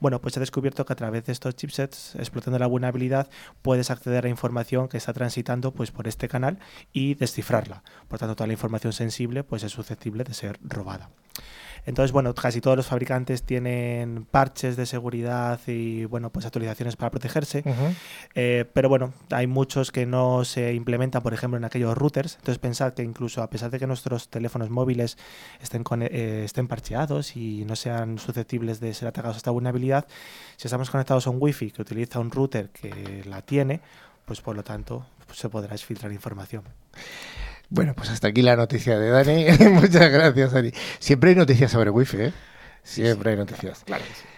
[0.00, 3.28] bueno, pues se ha descubierto que a través de estos chipsets, explotando la vulnerabilidad,
[3.62, 6.58] puedes acceder a información que está transitando pues por este canal
[6.92, 7.82] y descifrarla.
[8.08, 11.10] Por tanto, toda la información sensible pues es susceptible de ser robada.
[11.86, 17.10] Entonces, bueno, casi todos los fabricantes tienen parches de seguridad y, bueno, pues actualizaciones para
[17.10, 17.64] protegerse.
[18.34, 22.36] Eh, pero bueno, hay muchos que no se implementan, por ejemplo, en aquellos routers.
[22.36, 25.16] Entonces, pensad que incluso a pesar de que nuestros teléfonos móviles
[25.60, 30.06] estén, eh, estén parcheados y no sean susceptibles de ser atacados a esta vulnerabilidad,
[30.56, 33.80] si estamos conectados a un Wi-Fi que utiliza un router que la tiene,
[34.24, 36.64] pues por lo tanto se podrá filtrar información.
[37.70, 39.46] Bueno, pues hasta aquí la noticia de Dani.
[39.72, 40.72] Muchas gracias, Dani.
[40.98, 42.32] Siempre hay noticias sobre Wi-Fi, ¿eh?
[42.82, 43.82] Siempre hay noticias.
[43.84, 44.37] Claro que sí.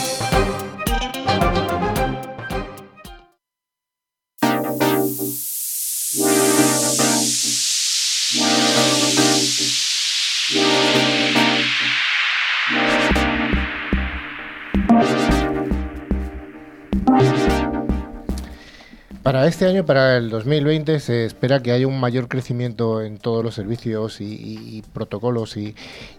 [19.23, 23.43] Para este año, para el 2020, se espera que haya un mayor crecimiento en todos
[23.43, 25.75] los servicios y, protocolos y,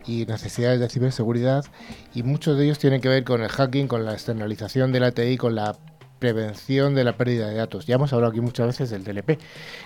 [0.07, 1.65] necesidades de ciberseguridad
[2.15, 5.11] y muchos de ellos tienen que ver con el hacking, con la externalización de la
[5.11, 5.77] TI, con la
[6.21, 7.87] prevención de la pérdida de datos.
[7.87, 9.41] Ya hemos hablado aquí muchas veces del TLP.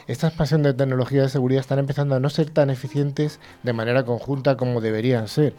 [0.09, 4.05] Esta expansión de tecnologías de seguridad están empezando a no ser tan eficientes de manera
[4.05, 5.55] conjunta como deberían ser.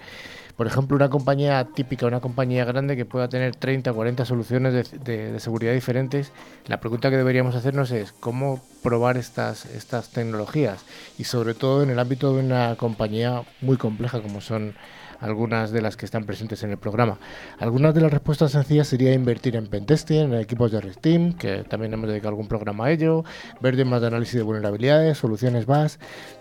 [0.57, 4.91] Por ejemplo, una compañía típica, una compañía grande que pueda tener 30 o 40 soluciones
[4.91, 6.31] de, seguridad diferentes,
[6.65, 10.83] la pregunta que deberíamos hacernos es cómo probar estas, estas tecnologías
[11.19, 14.73] y sobre todo en el ámbito de una compañía muy compleja como son
[15.19, 17.17] algunas de las que están presentes en el programa.
[17.59, 21.63] Algunas de las respuestas sencillas sería invertir en pentesting, en equipos de Red Team, que
[21.63, 23.23] también hemos dedicado algún programa a ello,
[23.61, 25.99] ver temas de análisis de vulnerabilidades, soluciones VAS.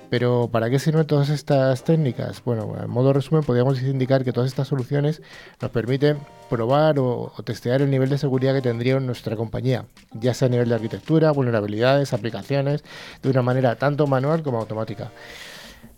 [0.08, 2.42] Pero ¿para qué sirven todas estas técnicas?
[2.44, 5.20] Bueno, en modo resumen, podríamos indicar que todas estas soluciones
[5.60, 10.46] nos permiten probar o, testear el nivel de seguridad que tendría nuestra compañía, ya sea
[10.46, 12.84] a nivel de arquitectura, vulnerabilidades, aplicaciones,
[13.22, 15.10] de una manera tanto manual como automática.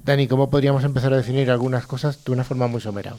[0.03, 3.15] Dani, ¿cómo podríamos empezar a definir algunas cosas de una forma muy somera?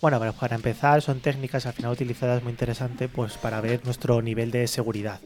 [0.00, 4.50] Bueno, para empezar, son técnicas al final utilizadas muy interesante pues para ver nuestro nivel
[4.50, 5.20] de seguridad.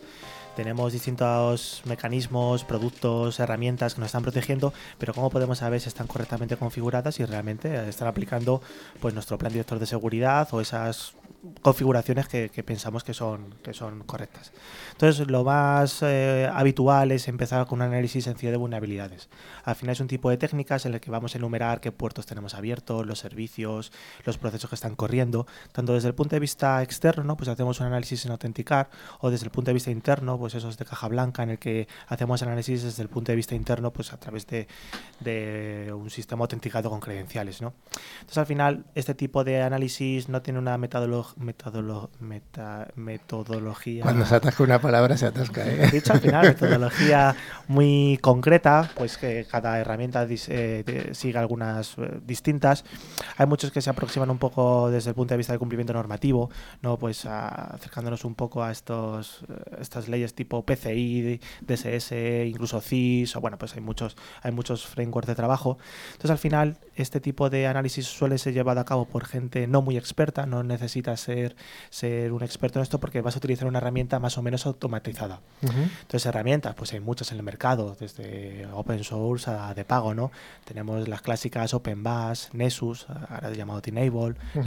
[0.57, 6.07] Tenemos distintos mecanismos, productos, herramientas que nos están protegiendo, pero cómo podemos saber si están
[6.07, 8.61] correctamente configuradas y realmente están aplicando
[9.01, 11.15] pues nuestro plan director de seguridad o esas
[11.62, 14.53] configuraciones que, pensamos que son, que son correctas.
[14.92, 19.29] Entonces, lo más eh, habitual es empezar con un análisis sencillo de vulnerabilidades.
[19.64, 22.26] Al final es un tipo de técnicas en el que vamos a enumerar qué puertos
[22.26, 23.92] tenemos abiertos, los servicios,
[24.24, 25.46] los procesos que están corriendo.
[25.72, 29.46] Tanto desde el punto de vista externo, pues hacemos un análisis en autenticar, o desde
[29.46, 32.42] el punto de vista interno, pues eso es de caja blanca, en el que hacemos
[32.42, 34.68] análisis desde el punto de vista interno, pues a través de,
[35.20, 37.62] de un sistema autenticado con credenciales.
[37.62, 37.72] ¿no?
[38.20, 44.03] Entonces, al final, este tipo de análisis no tiene una metodología metodolo, meta, metodología.
[44.03, 45.90] Cuando se atasca una palabra se atasca, ¿eh?
[45.90, 47.35] Dicho al final, metodología
[47.69, 52.85] muy concreta, pues que cada herramienta eh, sigue algunas eh, distintas.
[53.37, 56.51] Hay muchos que se aproximan un poco desde el punto de vista del cumplimiento normativo,
[56.83, 56.99] ¿no?
[56.99, 62.12] Pues acercándonos un poco a estos eh, estas leyes tipo PCI, DSS,
[62.47, 65.79] incluso CIS, o bueno, pues hay muchos, hay muchos frameworks de trabajo.
[66.09, 69.83] Entonces al final, este tipo de análisis suele ser llevado a cabo por gente no
[69.83, 70.62] muy experta, no
[71.20, 71.56] ser,
[71.90, 75.40] ser un experto en esto porque vas a utilizar una herramienta más o menos automatizada.
[75.62, 80.30] Entonces, herramientas, pues hay muchas en el mercado, desde open source a de pago, ¿no?
[80.64, 84.61] Tenemos las clásicas OpenBus, Nessus, ahora llamado Tenable, uh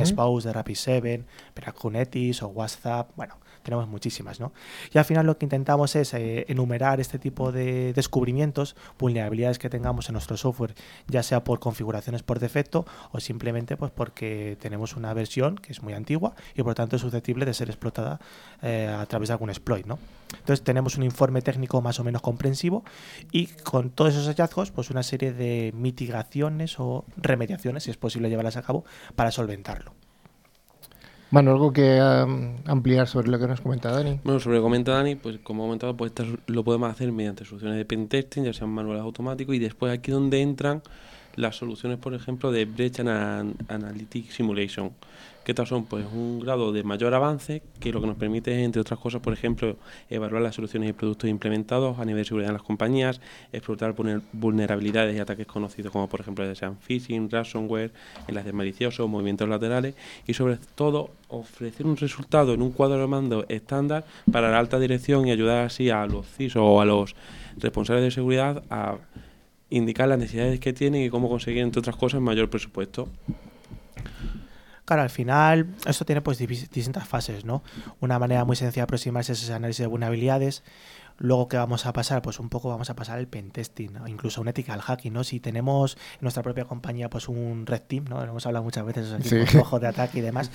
[0.44, 1.26] de Rapid7,
[1.74, 4.52] Kubernetes o WhatsApp, bueno, tenemos muchísimas, ¿no?
[4.94, 9.70] Y al final lo que intentamos es eh, enumerar este tipo de descubrimientos, vulnerabilidades que
[9.70, 10.76] tengamos en nuestro software,
[11.08, 15.82] ya sea por configuraciones por defecto o simplemente pues porque tenemos una versión que es
[15.82, 18.20] muy antigua y por tanto es susceptible de ser explotada
[18.62, 19.98] eh, a través de algún exploit, ¿no?
[20.34, 22.84] Entonces tenemos un informe técnico más o menos comprensivo
[23.32, 28.30] y con todos esos hallazgos pues una serie de mitigaciones o remediaciones, si es posible
[28.30, 28.84] llevarlas a cabo,
[29.16, 29.94] para solventarlo.
[31.34, 32.00] Bueno, algo que
[32.68, 34.20] ampliar sobre lo que nos comenta Dani.
[34.24, 36.12] Bueno, sobre lo que comenta Dani, pues como he comentado, pues
[36.46, 40.44] lo podemos hacer mediante soluciones de pentesting, ya sean manuales automáticos, y después aquí donde
[40.44, 40.84] entran
[41.36, 44.92] las soluciones, por ejemplo, de Breach Analytic Simulation.
[45.44, 45.84] ¿Qué tal son?
[45.84, 49.34] Pues un grado de mayor avance que lo que nos permite, entre otras cosas, por
[49.34, 49.76] ejemplo,
[50.10, 53.20] evaluar las soluciones y productos implementados a nivel de seguridad en las compañías,
[53.52, 53.94] explotar
[54.32, 57.92] vulnerabilidades y ataques conocidos como, por ejemplo, sean phishing, ransomware,
[58.30, 63.46] enlaces maliciosos, movimientos laterales y, sobre todo, ofrecer un resultado en un cuadro de mando
[63.50, 67.18] estándar para la alta dirección y ayudar así a los CISO o a los
[67.58, 68.96] responsables de seguridad a
[69.70, 73.10] indicar las necesidades que tienen y cómo conseguir, entre otras cosas, mayor presupuesto.
[75.00, 77.64] Al final esto tiene pues distintas fases, ¿no?
[78.00, 80.64] Una manera muy sencilla de aproximarse es ese análisis de vulnerabilidades
[81.24, 82.22] Luego, ¿qué vamos a pasar?
[82.22, 85.24] Pues un poco vamos a pasar el pentesting, incluso un ethical hacking, ¿no?
[85.24, 88.18] Si tenemos en nuestra propia compañía pues un red team, ¿no?
[88.18, 90.52] Lo hemos hablado muchas veces, esos ojos de ataque y demás,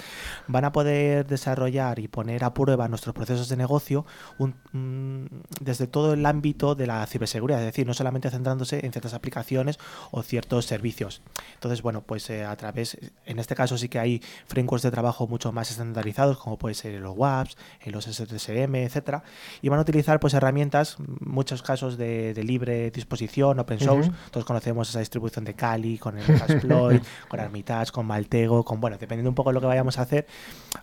[0.46, 4.04] van a poder desarrollar y poner a prueba nuestros procesos de negocio
[5.58, 9.78] desde todo el ámbito de la ciberseguridad, es decir, no solamente centrándose en ciertas aplicaciones
[10.10, 11.22] o ciertos servicios.
[11.54, 15.26] Entonces, bueno, pues eh, a través, en este caso sí que hay frameworks de trabajo
[15.26, 19.22] mucho más estandarizados, como puede ser los WAPs, los SSM, etcétera,
[19.62, 24.10] y van a utilizar pues herramientas herramientas, muchos casos de, libre disposición, open source.
[24.32, 28.98] Todos conocemos esa distribución de Kali, con el Exploit, con Armitage, con Maltego, con, bueno,
[28.98, 30.26] dependiendo un poco de lo que vayamos a hacer,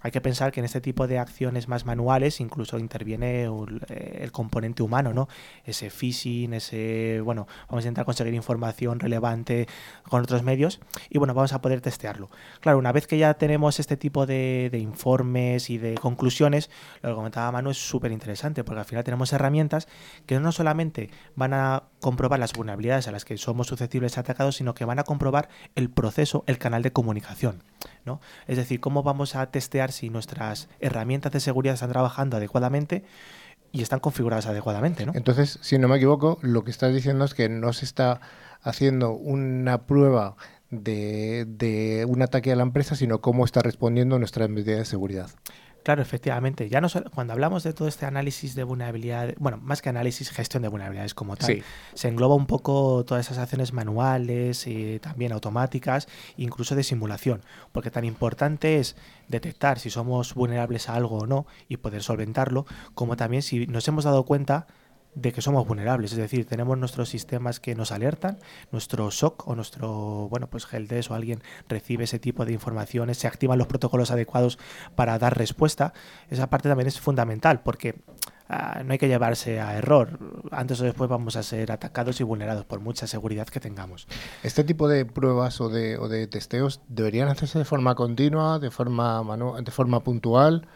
[0.02, 4.20] hay que pensar que en este tipo de acciones más manuales incluso interviene el, eh,
[4.22, 5.28] el componente humano, ¿no?
[5.66, 9.68] Ese phishing, ese, bueno, vamos a intentar conseguir información relevante
[10.04, 12.30] con otros medios y, bueno, vamos a poder testearlo.
[12.62, 16.70] Claro, una vez que ya tenemos este tipo de, de informes y de conclusiones,
[17.02, 19.55] lo que comentaba Manu es súper interesante porque al final tenemos herramientas
[20.26, 24.74] que no solamente van a comprobar las vulnerabilidades a las que somos susceptibles atacados, sino
[24.74, 27.64] que van a comprobar el proceso, el canal de comunicación.
[28.06, 28.20] ¿no?
[28.47, 33.03] Es decir, cómo vamos a testear si nuestras herramientas de seguridad están trabajando adecuadamente
[33.72, 35.06] y están configuradas adecuadamente.
[35.06, 35.14] ¿no?
[35.16, 38.22] Entonces, si no me equivoco, lo que estás diciendo es que no se está
[38.62, 40.36] haciendo una prueba
[40.70, 45.30] de, de un ataque a la empresa, sino cómo está respondiendo nuestra medida de seguridad.
[45.86, 46.68] Claro, efectivamente.
[46.68, 50.64] Ya no cuando hablamos de todo este análisis de vulnerabilidad, bueno, más que análisis, gestión
[50.64, 51.64] de vulnerabilidades como tal,
[51.94, 56.08] se engloba un poco todas esas acciones manuales y también automáticas,
[56.38, 58.96] incluso de simulación, porque tan importante es
[59.28, 62.66] detectar si somos vulnerables a algo o no y poder solventarlo,
[62.96, 64.66] como también si nos hemos dado cuenta
[65.16, 68.38] de que somos vulnerables, es decir, tenemos nuestros sistemas que nos alertan,
[68.72, 73.28] nuestro SOC o nuestro, bueno, pues Heldes o alguien recibe ese tipo de informaciones, se
[73.28, 74.59] activan los protocolos adecuados
[74.95, 75.93] para dar respuesta.
[76.30, 77.95] Esa parte también es fundamental porque
[78.49, 80.20] ah, no hay que llevarse a error.
[80.51, 84.07] Antes o después vamos a ser atacados y vulnerados por mucha seguridad que tengamos.
[84.43, 88.70] Este tipo de pruebas o de, o de testeos deberían hacerse de forma continua, de
[88.70, 89.24] forma,
[89.63, 90.68] de forma puntual.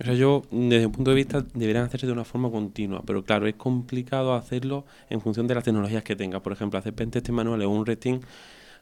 [0.00, 3.24] O sea, yo, desde un punto de vista, deberían hacerse de una forma continua, pero
[3.24, 6.40] claro, es complicado hacerlo en función de las tecnologías que tengas.
[6.40, 8.20] Por ejemplo, hacer pentesting manuales o un resting,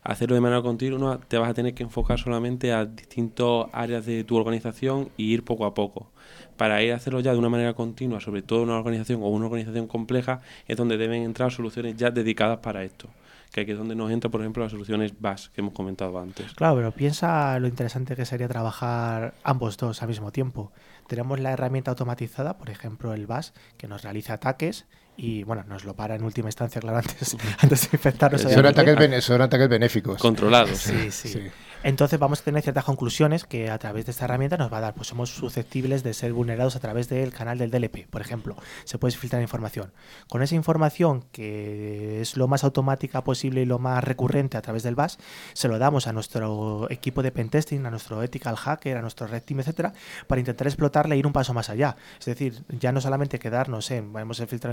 [0.02, 4.24] hacerlo de manera continua, te vas a tener que enfocar solamente a distintas áreas de
[4.24, 6.10] tu organización y ir poco a poco.
[6.56, 9.28] Para ir a hacerlo ya de una manera continua, sobre todo en una organización o
[9.28, 13.10] una organización compleja, es donde deben entrar soluciones ya dedicadas para esto
[13.52, 16.54] que aquí es donde nos entra, por ejemplo, las soluciones BAS que hemos comentado antes.
[16.54, 20.72] Claro, pero piensa lo interesante que sería trabajar ambos dos al mismo tiempo.
[21.12, 24.86] Tenemos la herramienta automatizada, por ejemplo, el BAS, que nos realiza ataques
[25.16, 28.42] y bueno, nos lo para en última instancia, claro, antes, antes de infectarnos.
[28.42, 30.20] Son ataques, son ataques benéficos.
[30.20, 30.78] Controlados.
[30.78, 31.10] sí.
[31.10, 31.50] sí.
[31.84, 34.80] Entonces vamos a tener ciertas conclusiones que a través de esta herramienta nos va a
[34.80, 38.56] dar, pues somos susceptibles de ser vulnerados a través del canal del DLP, por ejemplo.
[38.84, 39.92] Se puede filtrar información.
[40.28, 44.84] Con esa información, que es lo más automática posible y lo más recurrente a través
[44.84, 45.18] del BAS,
[45.54, 49.42] se lo damos a nuestro equipo de pentesting, a nuestro ethical hacker, a nuestro red
[49.42, 49.92] team, etcétera,
[50.28, 51.96] para intentar explotarle e ir un paso más allá.
[52.20, 54.72] Es decir, ya no solamente quedarnos en vamos a filtrar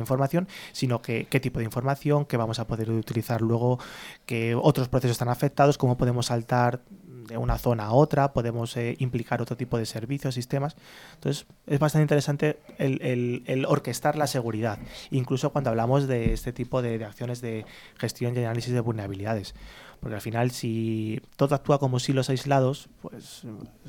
[0.71, 3.79] sino que qué tipo de información, que vamos a poder utilizar luego,
[4.25, 6.81] que otros procesos están afectados, cómo podemos saltar
[7.29, 10.75] de una zona a otra, podemos eh, implicar otro tipo de servicios, sistemas.
[11.13, 14.79] Entonces, es bastante interesante el, orquestar la seguridad,
[15.11, 17.65] incluso cuando hablamos de este tipo de, acciones de
[17.97, 19.55] gestión y análisis de vulnerabilidades.
[19.99, 23.43] Porque al final, si todo actúa como silos aislados, pues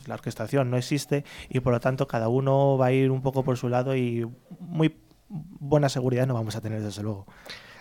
[0.06, 3.44] la orquestación no existe y por lo tanto cada uno va a ir un poco
[3.44, 4.28] por su lado y
[4.58, 4.96] muy
[5.30, 7.26] buena seguridad no vamos a tener desde luego.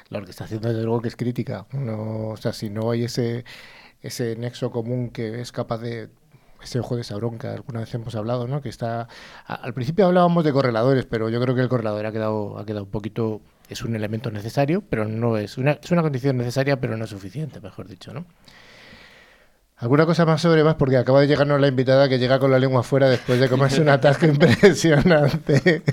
[0.10, 1.68] La orquestación desde luego que es crítica.
[1.74, 3.46] No, o sea, si no hay ese
[4.02, 6.10] ese nexo común que es capaz de
[6.64, 8.62] ese ojo de Sauron que alguna vez hemos hablado, ¿no?
[8.62, 9.08] Que está
[9.46, 12.86] al principio hablábamos de correladores, pero yo creo que el correlador ha quedado ha quedado
[12.86, 16.98] un poquito es un elemento necesario, pero no es una es una condición necesaria, pero
[16.98, 18.26] no suficiente, mejor dicho, ¿no?
[19.80, 20.76] ¿Alguna cosa más sobre más?
[20.76, 23.82] Porque acaba de llegarnos la invitada que llega con la lengua fuera después de comerse
[23.82, 25.84] un atasco impresionante.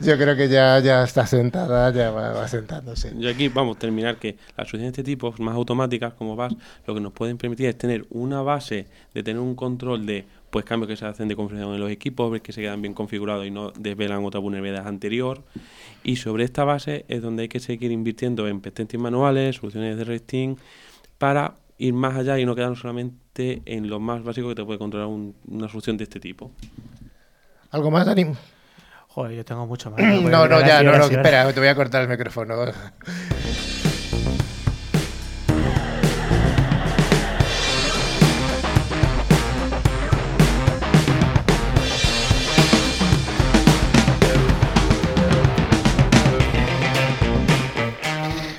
[0.00, 3.12] Yo creo que ya, ya está sentada, ya va, sentándose.
[3.18, 6.54] Y aquí vamos a terminar que las soluciones de este tipo, más automáticas como VAS,
[6.86, 10.64] lo que nos pueden permitir es tener una base de tener un control de pues
[10.64, 13.44] cambios que se hacen de configuración en los equipos, ver que se quedan bien configurados
[13.44, 15.42] y no desvelan otra vulnerabilidad anterior.
[16.04, 20.04] Y sobre esta base es donde hay que seguir invirtiendo en testing manuales, soluciones de
[20.04, 20.58] resting,
[21.18, 24.78] para ir más allá y no quedarnos solamente en lo más básico que te puede
[24.78, 26.52] controlar una solución de este tipo.
[27.70, 28.26] ¿Algo más, Dani?
[29.08, 30.00] Joder, yo tengo mucho más.
[30.22, 32.54] no, no, ya, no, no, espera, te voy a cortar el micrófono.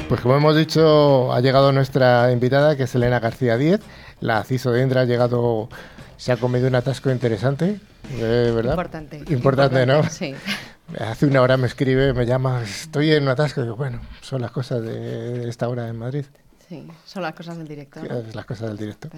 [0.08, 3.82] Pues como hemos dicho, ha llegado nuestra invitada, que es Elena García Díez.
[4.22, 5.68] La CISO de Indra ha llegado,
[6.16, 7.82] se ha comido un atasco interesante,
[8.14, 8.72] eh, ¿verdad?
[8.72, 9.24] Importante.
[9.28, 10.04] Importante, ¿no?
[10.04, 10.34] Sí.
[11.00, 13.62] Hace una hora me escribe, me llama, estoy en un atasco.
[13.62, 16.26] Digo, bueno, son las cosas de esta hora en Madrid.
[16.68, 18.02] Sí, son las cosas del directo.
[18.34, 19.10] Las cosas del directo.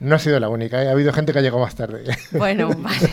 [0.00, 0.88] No ha sido la única, ¿eh?
[0.88, 2.04] ha habido gente que ha llegado más tarde.
[2.32, 3.10] Bueno, vale.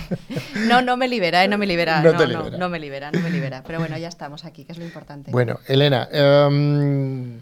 [0.67, 1.47] No, no me libera, ¿eh?
[1.47, 2.01] no me libera.
[2.01, 2.57] No, no, libera.
[2.57, 3.63] no, me libera, no me libera.
[3.65, 5.31] Pero bueno, ya estamos aquí, que es lo importante.
[5.31, 7.41] Bueno, Elena, em,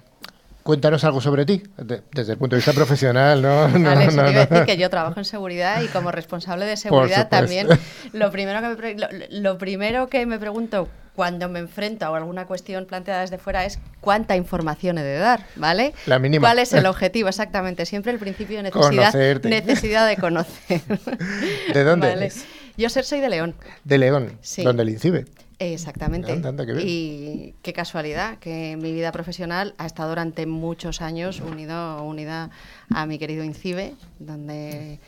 [0.62, 1.64] cuéntanos algo sobre ti,
[2.12, 3.68] desde el punto de vista profesional, ¿no?
[3.68, 7.68] Vale, no, no, decir que yo trabajo en seguridad y como responsable de seguridad también,
[8.14, 10.88] lo primero, que me, lo primero que me pregunto
[11.20, 15.46] cuando me enfrento a alguna cuestión planteada desde fuera es cuánta información he de dar,
[15.58, 15.94] ¿vale?
[16.06, 16.48] La mínima.
[16.48, 17.28] ¿Cuál es el objetivo?
[17.28, 19.14] Exactamente, siempre el principio de necesidad,
[19.44, 20.80] necesidad de conocer.
[21.74, 22.32] ¿De dónde
[22.78, 23.54] Yo ser soy de León.
[23.84, 24.64] De León, sí.
[24.64, 25.26] donde el INCIBE.
[25.60, 26.42] Exactamente.
[26.82, 32.50] y qué casualidad que mi vida profesional ha estado durante muchos años unido, unida
[32.96, 35.00] a mi querido INCIBE, donde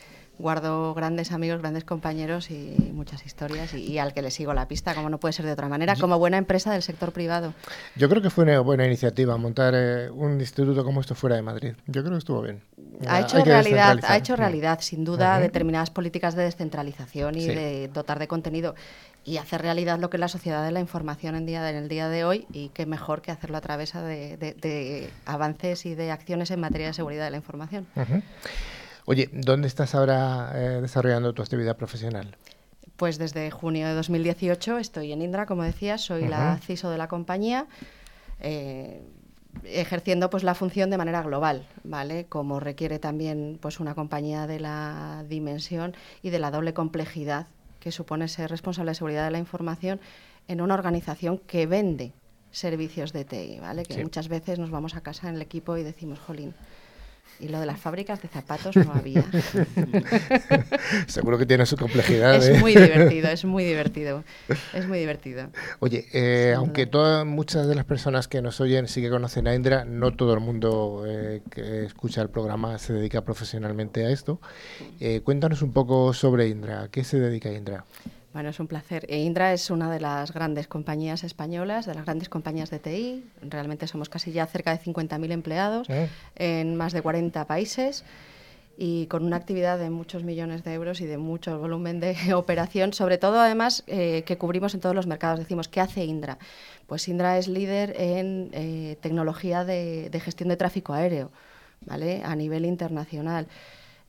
[0.42, 4.94] guardo grandes amigos, grandes compañeros y muchas historias y, al que le sigo la pista,
[4.94, 7.54] como no puede ser de otra manera, como buena empresa del sector privado.
[7.94, 11.42] Yo creo que fue una buena iniciativa montar eh, un instituto como esto fuera de
[11.42, 11.74] Madrid.
[11.86, 12.60] Yo creo que estuvo bien.
[13.06, 18.18] Ha hecho realidad, ha hecho realidad, sin duda, determinadas políticas de descentralización y de dotar
[18.18, 18.74] de contenido
[19.24, 21.88] y hacer realidad lo que es la sociedad de la información en, día, en el
[21.88, 26.50] día de hoy y qué mejor que hacerlo a través de, avances y de acciones
[26.50, 27.86] en materia de seguridad de la información.
[29.04, 32.36] Oye, ¿dónde estás ahora eh, desarrollando tu actividad profesional?
[32.96, 37.08] Pues desde junio de 2018 estoy en Indra, como decía, soy la CISO de la
[37.08, 37.66] compañía.
[38.40, 39.02] Eh,
[39.64, 42.26] ejerciendo pues la función de manera global, ¿vale?
[42.26, 47.48] Como requiere también pues una compañía de la dimensión y de la doble complejidad
[47.78, 50.00] que supone ser responsable de seguridad de la información
[50.48, 52.12] en una organización que vende
[52.50, 53.84] servicios de TI, ¿vale?
[53.84, 56.54] Que muchas veces nos vamos a casa en el equipo y decimos, "Jolín,
[57.42, 59.24] y lo de las fábricas de zapatos no había.
[61.06, 62.36] Seguro que tiene su complejidad.
[62.36, 62.58] Es ¿eh?
[62.60, 64.22] muy divertido, es muy divertido.
[64.72, 65.50] Es muy divertido.
[65.80, 69.54] Oye, eh, aunque todas, muchas de las personas que nos oyen sí que conocen a
[69.54, 74.40] Indra, no todo el mundo eh, que escucha el programa se dedica profesionalmente a esto.
[75.24, 76.82] cuéntanos un poco sobre Indra.
[76.82, 77.84] ¿A qué se dedica Indra?
[78.32, 79.04] Bueno, es un placer.
[79.08, 83.24] E Indra es una de las grandes compañías españolas, de las grandes compañías de TI.
[83.42, 85.88] Realmente somos casi ya cerca de 50.000 empleados
[86.36, 88.04] en más de 40 países
[88.78, 92.92] y con una actividad de muchos millones de euros y de mucho volumen de operación,
[92.94, 95.38] sobre todo además eh, que cubrimos en todos los mercados.
[95.38, 96.38] Decimos, ¿qué hace Indra?
[96.86, 101.30] Pues Indra es líder en eh, tecnología de, gestión de tráfico aéreo,
[101.82, 102.22] ¿vale?
[102.24, 103.46] A nivel internacional.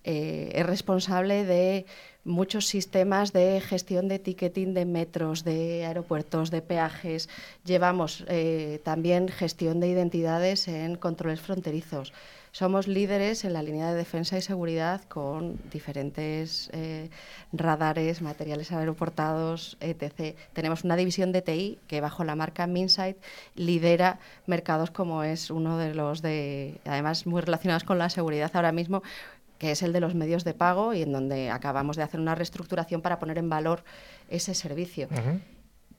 [0.04, 1.86] Eh, es responsable de
[2.26, 7.30] muchos sistemas de gestión de ticketing de metros, de aeropuertos, de peajes.
[7.66, 12.14] Llevamos eh, también gestión de identidades en controles fronterizos.
[12.54, 17.10] Somos líderes en la línea de defensa y seguridad con diferentes eh,
[17.52, 20.38] radares, materiales aeroportados, etc.
[20.54, 23.18] Tenemos una división de TI que bajo la marca Minsight
[23.56, 28.72] lidera mercados como es uno de los de, además muy relacionados con la seguridad ahora
[28.72, 29.02] mismo,
[29.64, 32.36] que es el de los medios de pago y en donde acabamos de hacer una
[32.36, 33.86] reestructuración para poner en valor
[34.28, 35.08] ese servicio.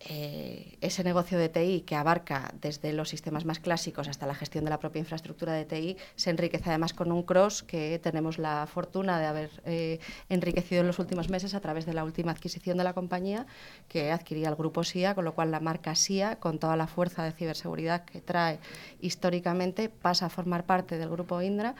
[0.00, 4.64] Eh, ese negocio de TI que abarca desde los sistemas más clásicos hasta la gestión
[4.64, 8.66] de la propia infraestructura de TI se enriquece además con un cross que tenemos la
[8.66, 9.98] fortuna de haber eh,
[10.28, 13.46] enriquecido en los últimos meses a través de la última adquisición de la compañía
[13.88, 17.24] que adquiría el grupo SIA, con lo cual la marca SIA, con toda la fuerza
[17.24, 18.58] de ciberseguridad que trae
[19.00, 21.76] históricamente, pasa a formar parte del grupo Indra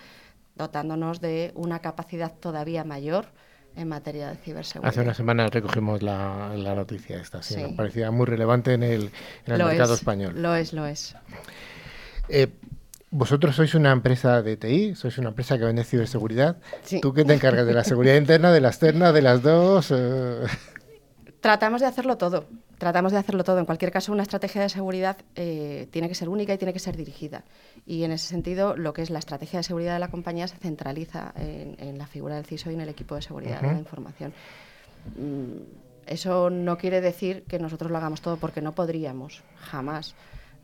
[0.56, 3.26] dotándonos de una capacidad todavía mayor
[3.76, 4.90] en materia de ciberseguridad.
[4.90, 9.10] Hace una semana recogimos la, noticia esta, sí, me parecía muy relevante en el,
[9.46, 10.40] mercado español.
[10.40, 11.16] Lo es, lo es.
[12.28, 12.48] Eh,
[13.10, 16.56] vosotros sois una empresa de TI, sois una empresa que vende ciberseguridad.
[17.00, 19.92] ¿Tú qué te encargas de la seguridad interna, de la externa, de las dos?
[19.92, 20.44] Eh,
[21.40, 22.46] Tratamos de hacerlo todo.
[22.84, 23.58] Tratamos de hacerlo todo.
[23.60, 26.78] En cualquier caso, una estrategia de seguridad eh, tiene que ser única y tiene que
[26.78, 27.42] ser dirigida.
[27.86, 30.58] Y en ese sentido, lo que es la estrategia de seguridad de la compañía se
[30.58, 34.34] centraliza en, la figura del CISO y en el equipo de seguridad de la información.
[35.16, 35.62] Mm,
[36.04, 40.14] eso no quiere decir que nosotros lo hagamos todo porque no podríamos, jamás.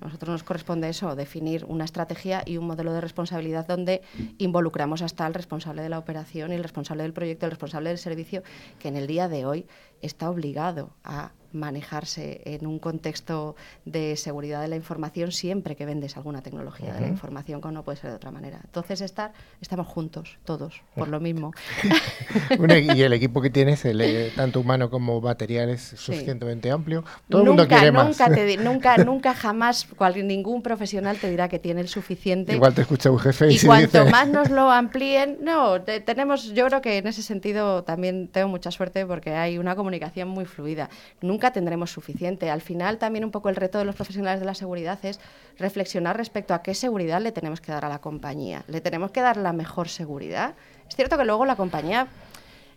[0.03, 4.03] A nosotros nos corresponde eso, definir una estrategia y un modelo de responsabilidad donde
[4.39, 7.99] involucramos hasta el responsable de la operación y el responsable del proyecto, el responsable del
[7.99, 8.43] servicio,
[8.79, 9.67] que en el día de hoy
[10.03, 16.17] está obligado a manejarse en un contexto de seguridad de la información siempre que vendes
[16.17, 18.61] alguna tecnología de la información, como no puede ser de otra manera.
[18.65, 21.53] Entonces, estar, estamos juntos, todos, por lo mismo.
[22.51, 27.05] y el equipo que tienes, eh, tanto humano como material, es suficientemente amplio.
[27.29, 28.19] Todo el mundo quiere más.
[28.59, 32.55] nunca, nunca, jamás, cual, ningún profesional te dirá que tiene el suficiente.
[32.55, 36.67] Igual te escucha un jefe y, y cuanto más nos lo amplíen, no, tenemos, yo
[36.67, 40.89] creo que en ese sentido también tengo mucha suerte porque hay una comunicación muy fluida.
[41.21, 42.49] Nunca tendremos suficiente.
[42.49, 45.19] Al final también un poco el reto de los profesionales de la seguridad es
[45.59, 48.63] reflexionar respecto a qué seguridad le tenemos que dar a la compañía.
[48.69, 50.55] ¿Le tenemos que dar la mejor seguridad?
[50.89, 52.07] Es cierto que luego la compañía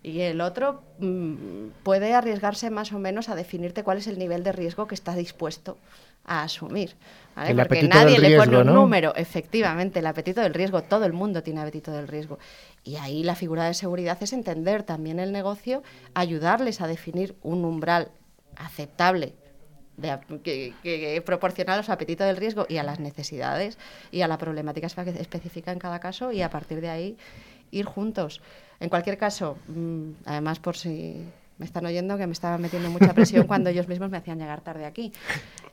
[0.02, 4.44] y el otro mm, puede arriesgarse más o menos a definirte cuál es el nivel
[4.44, 5.78] de riesgo que está dispuesto
[6.26, 6.96] a asumir.
[7.36, 9.16] Porque nadie le pone un número.
[9.16, 12.38] Efectivamente, el apetito del riesgo, todo el mundo tiene apetito del riesgo.
[12.84, 17.66] Y ahí la figura de seguridad es entender también el negocio, ayudarles a definir un
[17.66, 18.12] umbral
[18.56, 19.34] aceptable
[20.44, 23.78] que, que, proporciona los apetitos del riesgo y a las necesidades
[24.12, 27.18] y a la problemática específica en cada caso y a partir de ahí
[27.72, 28.42] ir juntos.
[28.80, 31.24] En cualquier caso, mm, además por si
[31.58, 34.62] me están oyendo que me estaba metiendo mucha presión cuando ellos mismos me hacían llegar
[34.62, 35.14] tarde aquí.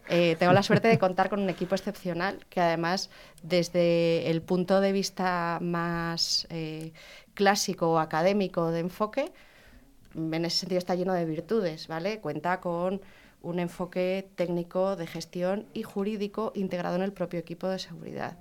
[0.09, 3.11] Eh, tengo la suerte de contar con un equipo excepcional que además
[3.43, 6.93] desde el punto de vista más eh,
[7.35, 9.33] clásico o académico de enfoque,
[10.15, 12.19] en ese sentido está lleno de virtudes, ¿vale?
[12.21, 13.01] Cuenta con
[13.43, 18.37] un enfoque técnico de gestión y jurídico integrado en el propio equipo de seguridad.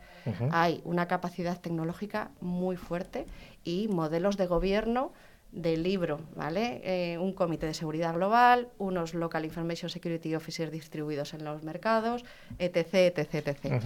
[0.52, 3.26] Hay una capacidad tecnológica muy fuerte
[3.64, 5.14] y modelos de gobierno
[5.52, 6.82] del libro, ¿vale?
[6.84, 12.24] Eh, un comité de seguridad global, unos Local Information Security Officers distribuidos en los mercados,
[12.60, 13.84] etc, etc, etc.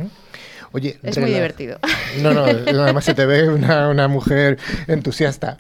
[0.73, 1.79] Oye, es muy divertido.
[2.21, 5.57] No, no, además se te ve una, una mujer entusiasta.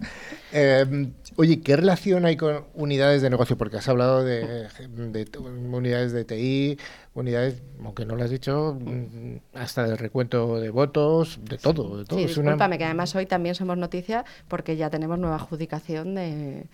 [0.51, 3.57] Eh, Oye, ¿qué relación hay con unidades de negocio?
[3.57, 4.67] Porque has hablado de,
[5.71, 6.77] unidades de TI,
[7.15, 11.97] unidades, aunque no lo has dicho, mm, hasta del recuento de votos, de todo.
[11.97, 12.19] De todo.
[12.19, 16.65] Sí, discúlpame, que además hoy también somos noticia porque ya tenemos nueva adjudicación de,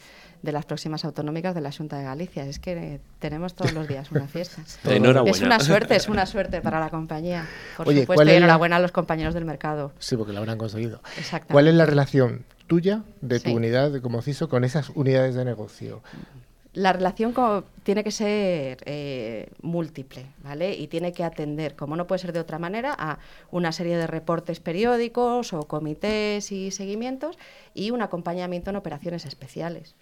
[0.41, 2.45] las próximas autonómicas de la Junta de Galicia.
[2.45, 4.63] Es que tenemos todos los días una fiesta.
[4.85, 5.35] Enhorabuena.
[5.35, 7.45] Es una suerte, es una suerte para la compañía.
[7.75, 9.91] Por supuesto, y enhorabuena a los compañeros del mercado.
[9.99, 11.01] Sí, porque lo habrán conseguido.
[11.51, 16.01] ¿Cuál es la relación tuya, de tu unidad como CISO, con esas unidades de negocio?
[16.79, 17.33] La relación
[17.83, 20.73] tiene que ser eh, múltiple, ¿vale?
[20.73, 23.19] Y tiene que atender, como no puede ser de otra manera, a
[23.51, 27.37] una serie de reportes periódicos o comités y seguimientos
[27.73, 29.97] y un acompañamiento en operaciones especiales,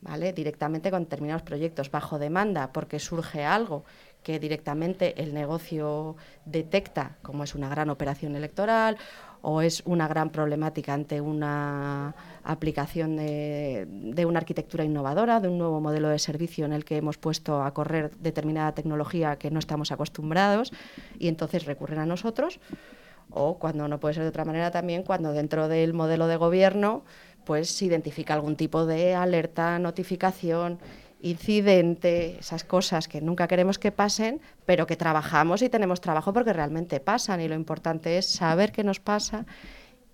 [0.00, 0.32] ¿vale?
[0.32, 3.84] Directamente con determinados proyectos bajo demanda, porque surge algo
[4.22, 8.96] que directamente el negocio detecta, como es una gran operación electoral
[9.40, 15.80] o es una gran problemática ante una aplicación de, una arquitectura innovadora, de un nuevo
[15.80, 19.92] modelo de servicio en el que hemos puesto a correr determinada tecnología que no estamos
[19.92, 20.72] acostumbrados
[21.18, 22.60] y entonces recurren a nosotros.
[23.30, 27.04] O cuando no puede ser de otra manera también, cuando dentro del modelo de gobierno
[27.44, 30.78] pues se identifica algún tipo de alerta, notificación
[31.20, 36.52] incidente, esas cosas que nunca queremos que pasen, pero que trabajamos y tenemos trabajo porque
[36.52, 39.46] realmente pasan y lo importante es saber qué nos pasa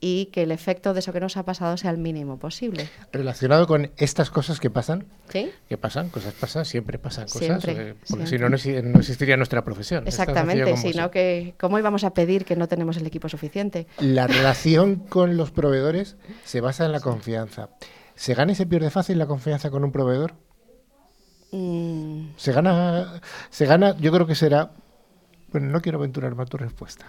[0.07, 2.91] y que el efecto de eso que nos ha pasado sea el mínimo posible.
[3.11, 5.51] Relacionado con estas cosas que pasan, ¿Sí?
[5.67, 8.57] que pasan, cosas pasan, siempre pasan cosas, eh, porque si no, no
[8.99, 10.07] existiría nuestra profesión.
[10.07, 13.87] Exactamente, sino que cómo íbamos a pedir que no tenemos el equipo suficiente.
[13.99, 17.71] La relación con los proveedores se basa en la confianza.
[18.15, 20.35] ¿Se gana y se pierde fácil la confianza con un proveedor?
[21.55, 22.35] Mm.
[22.37, 24.73] Se gana, se gana, yo creo que será.
[25.53, 27.07] Bueno, no quiero aventurar más tu respuesta.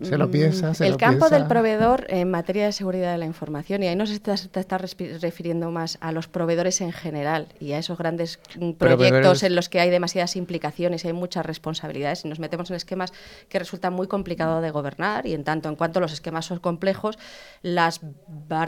[0.00, 3.82] Se lo mm, piensa, El campo del proveedor en materia de seguridad de la información,
[3.82, 7.78] y ahí no se está, está, refiriendo más a los proveedores en general y a
[7.78, 12.28] esos grandes mm, proyectos en los que hay demasiadas implicaciones y hay muchas responsabilidades y
[12.28, 13.12] nos metemos en esquemas
[13.48, 17.18] que resultan muy complicados de gobernar y en tanto en cuanto los esquemas son complejos,
[17.62, 18.00] las,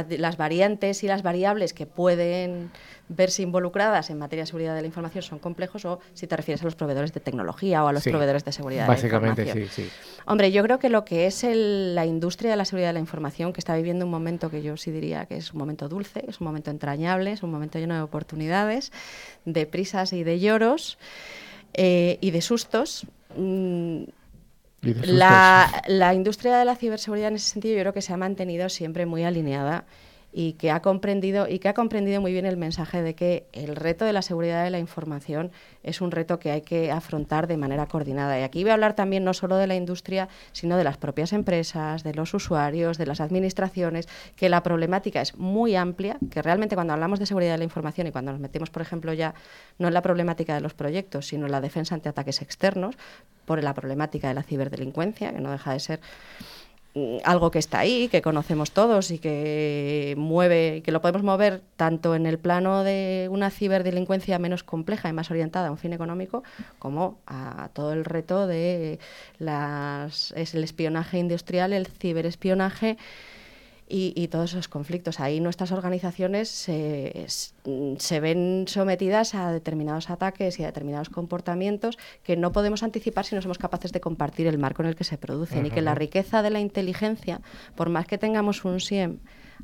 [0.09, 2.73] las variantes y las variables que pueden
[3.11, 6.63] verse involucradas en materia de seguridad de la información son complejos o si te refieres
[6.63, 9.87] a los proveedores de tecnología o a los proveedores de seguridad básicamente, de la información.
[9.87, 10.23] sí, sí.
[10.27, 13.53] Hombre, yo creo que lo que es la industria de la seguridad de la información,
[13.53, 16.41] que está viviendo un momento que yo sí diría que es un momento dulce, es
[16.41, 18.93] un momento entrañable, es un momento lleno de oportunidades,
[19.45, 20.97] de prisas y de lloros
[21.75, 23.07] eh, y de sustos.
[23.37, 24.05] Mm,
[24.83, 28.69] la, la, industria de la ciberseguridad en ese sentido yo creo que se ha mantenido
[28.69, 29.85] siempre muy alineada
[30.33, 33.75] y que ha comprendido y que ha comprendido muy bien el mensaje de que el
[33.77, 35.51] reto de la seguridad de la información
[35.83, 38.39] es un reto que hay que afrontar de manera coordinada.
[38.39, 41.33] Y aquí voy a hablar también no solo de la industria, sino de las propias
[41.33, 46.77] empresas, de los usuarios, de las administraciones, que la problemática es muy amplia, que realmente
[46.77, 49.35] cuando hablamos de seguridad de la información y cuando nos metemos, por ejemplo, ya
[49.79, 52.97] no en la problemática de los proyectos, sino en la defensa ante ataques externos,
[53.47, 56.01] por la problemática de la ciberdelincuencia, que no deja de ser
[57.25, 62.15] algo que está ahí, que conocemos todos y que mueve, que lo podemos mover tanto
[62.15, 66.43] en el plano de una ciberdelincuencia menos compleja y más orientada a un fin económico,
[66.79, 68.99] como a todo el reto de
[69.39, 72.97] las, es el espionaje industrial, el ciberespionaje
[73.91, 75.19] y, todos esos conflictos.
[75.21, 77.27] Ahí nuestras organizaciones se,
[77.99, 83.35] se, ven sometidas a determinados ataques y a determinados comportamientos que no podemos anticipar si
[83.35, 85.67] no somos capaces de compartir el marco en el que se producen.
[85.67, 87.41] Y que la riqueza de la inteligencia,
[87.75, 89.19] por más que tengamos un SIEM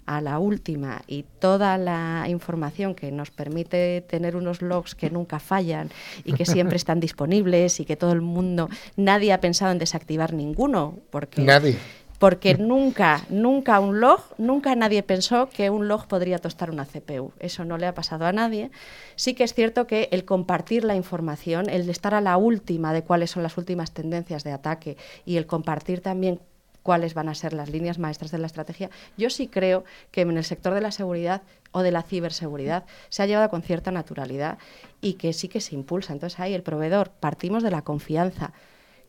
[0.04, 5.38] a la última y toda la información que nos permite tener unos logs que nunca
[5.38, 5.90] fallan
[6.24, 10.34] y que siempre están disponibles y que todo el mundo, nadie ha pensado en desactivar
[10.34, 11.78] ninguno, porque nadie
[12.18, 17.32] porque nunca, nunca un log, nunca nadie pensó que un log podría tostar una CPU.
[17.38, 18.70] Eso no le ha pasado a nadie.
[19.16, 23.02] Sí que es cierto que el compartir la información, el estar a la última de
[23.02, 26.40] cuáles son las últimas tendencias de ataque y el compartir también
[26.82, 30.36] cuáles van a ser las líneas maestras de la estrategia, yo sí creo que en
[30.36, 31.42] el sector de la seguridad
[31.72, 34.58] o de la ciberseguridad se ha llevado con cierta naturalidad
[35.00, 36.12] y que sí que se impulsa.
[36.12, 38.52] Entonces ahí el proveedor, partimos de la confianza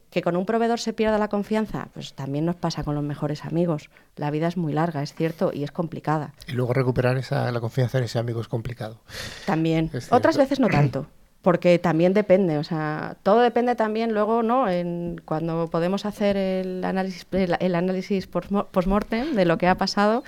[0.09, 3.43] Que con un proveedor se pierda la confianza, pues también nos pasa con los mejores
[3.43, 3.89] amigos.
[4.15, 6.33] La vida es muy larga, es cierto, y es complicada.
[6.47, 9.01] Y luego recuperar esa, la confianza en ese amigo es complicado.
[9.45, 9.91] También.
[10.09, 11.07] Otras veces no tanto
[11.47, 14.67] porque también depende, o sea, todo depende también luego, ¿no?
[14.67, 20.25] En, cuando podemos hacer el análisis, el, análisis post-mortem de lo que ha pasado,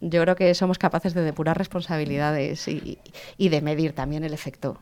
[0.00, 2.98] yo creo que somos capaces de depurar responsabilidades y,
[3.36, 4.78] y de medir también el efecto.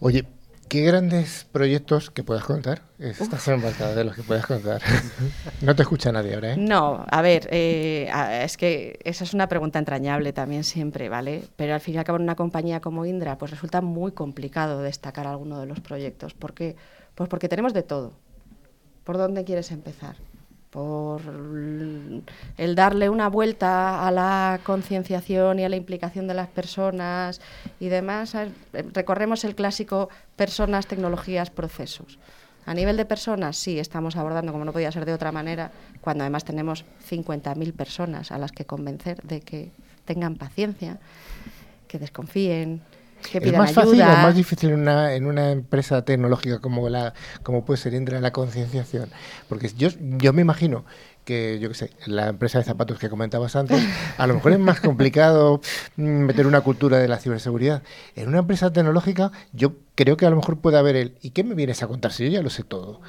[0.00, 0.26] Oye,
[0.70, 2.82] ¿Qué grandes proyectos que puedas contar?
[3.00, 4.80] Estas son de los que puedas contar.
[5.62, 6.56] no te escucha nadie ahora, ¿eh?
[6.56, 8.08] No, a ver, eh,
[8.44, 11.42] es que esa es una pregunta entrañable también siempre, ¿vale?
[11.56, 14.80] Pero al fin y al cabo en una compañía como Indra, pues resulta muy complicado
[14.80, 16.34] destacar alguno de los proyectos.
[16.34, 16.76] ¿Por qué?
[17.16, 18.12] Pues porque tenemos de todo.
[19.02, 20.14] ¿Por dónde quieres empezar?
[20.70, 21.20] Por
[22.56, 27.40] el darle una vuelta a la concienciación y a la implicación de las personas
[27.80, 28.36] y demás.
[28.72, 32.18] Recorremos el clásico personas, tecnologías, procesos.
[32.66, 36.22] A nivel de personas, sí, estamos abordando, como no podía ser de otra manera, cuando
[36.22, 39.72] además tenemos 50.000 personas a las que convencer de que
[40.04, 41.00] tengan paciencia,
[41.88, 42.82] que desconfíen,
[43.32, 47.64] ¿Es más fácil o más difícil en una, en una empresa tecnológica como la como
[47.64, 49.08] puede ser Indra la concienciación?
[49.48, 50.84] Porque yo, yo me imagino
[51.24, 53.80] que, yo qué sé, la empresa de zapatos que comentabas antes,
[54.16, 55.60] a lo mejor es más complicado
[55.96, 57.82] mm, meter una cultura de la ciberseguridad.
[58.16, 61.44] En una empresa tecnológica, yo creo que a lo mejor puede haber el ¿y qué
[61.44, 63.00] me vienes a contar si yo ya lo sé todo?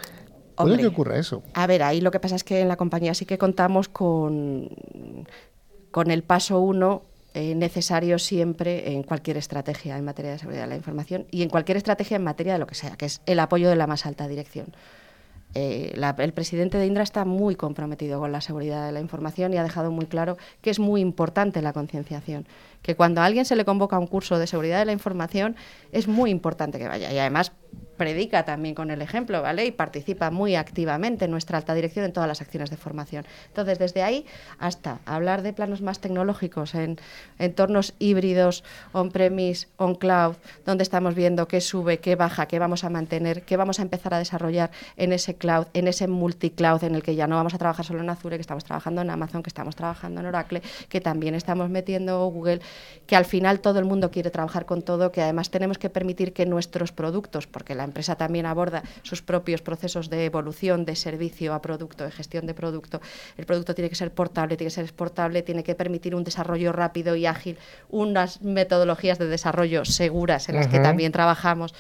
[0.55, 1.41] ¿Puede que ocurra eso?
[1.53, 4.69] A ver, ahí lo que pasa es que en la compañía sí que contamos con,
[5.89, 7.03] con el paso uno
[7.33, 11.49] eh, necesario siempre en cualquier estrategia en materia de seguridad de la información y en
[11.49, 14.05] cualquier estrategia en materia de lo que sea, que es el apoyo de la más
[14.05, 14.73] alta dirección.
[15.53, 19.57] Eh, el presidente de Indra está muy comprometido con la seguridad de la información y
[19.57, 22.47] ha dejado muy claro que es muy importante la concienciación,
[22.81, 25.55] que cuando a alguien se le convoca a un curso de seguridad de la información
[25.91, 27.51] es muy importante que vaya y además
[27.97, 29.65] predica también con el ejemplo, ¿vale?
[29.65, 33.25] Y participa muy activamente en nuestra alta dirección en todas las acciones de formación.
[33.47, 34.25] Entonces, desde ahí
[34.59, 36.97] hasta hablar de planos más tecnológicos en
[37.39, 40.35] entornos híbridos, on-premise, on-cloud,
[40.65, 44.13] donde estamos viendo qué sube, qué baja, qué vamos a mantener, qué vamos a empezar
[44.13, 47.57] a desarrollar en ese cloud, en ese multi-cloud en el que ya no vamos a
[47.57, 51.01] trabajar solo en Azure, que estamos trabajando en Amazon, que estamos trabajando en Oracle, que
[51.01, 52.61] también estamos metiendo Google,
[53.05, 56.33] que al final todo el mundo quiere trabajar con todo, que además tenemos que permitir
[56.33, 61.53] que nuestros productos, porque la empresa también aborda sus propios procesos de evolución de servicio
[61.53, 63.01] a producto, de gestión de producto.
[63.37, 66.71] El producto tiene que ser portable, tiene que ser exportable, tiene que permitir un desarrollo
[66.71, 67.57] rápido y ágil,
[67.89, 71.73] unas metodologías de desarrollo seguras en las que también trabajamos.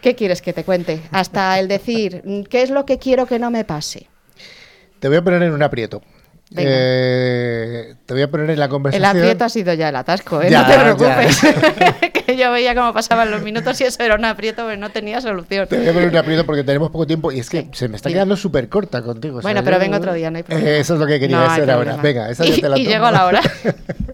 [0.00, 1.00] ¿Qué quieres que te cuente?
[1.10, 4.06] Hasta el decir, ¿qué es lo que quiero que no me pase?
[5.00, 6.02] Te voy a poner en un aprieto.
[6.56, 9.10] Eh, te voy a poner en la conversación.
[9.10, 10.50] El aprieto ha sido ya el atasco, ¿eh?
[10.50, 11.40] no te preocupes.
[12.26, 15.20] que yo veía cómo pasaban los minutos y eso era un aprieto, pero no tenía
[15.20, 15.68] solución.
[15.68, 17.96] Te voy a poner un aprieto porque tenemos poco tiempo y es que se me
[17.96, 19.40] está quedando súper corta contigo.
[19.42, 20.70] Bueno, pero vengo otro día, no hay problema.
[20.70, 21.96] eso es lo que quería decir ahora.
[21.96, 23.42] Venga, esa ya te la Y, y llego a la hora.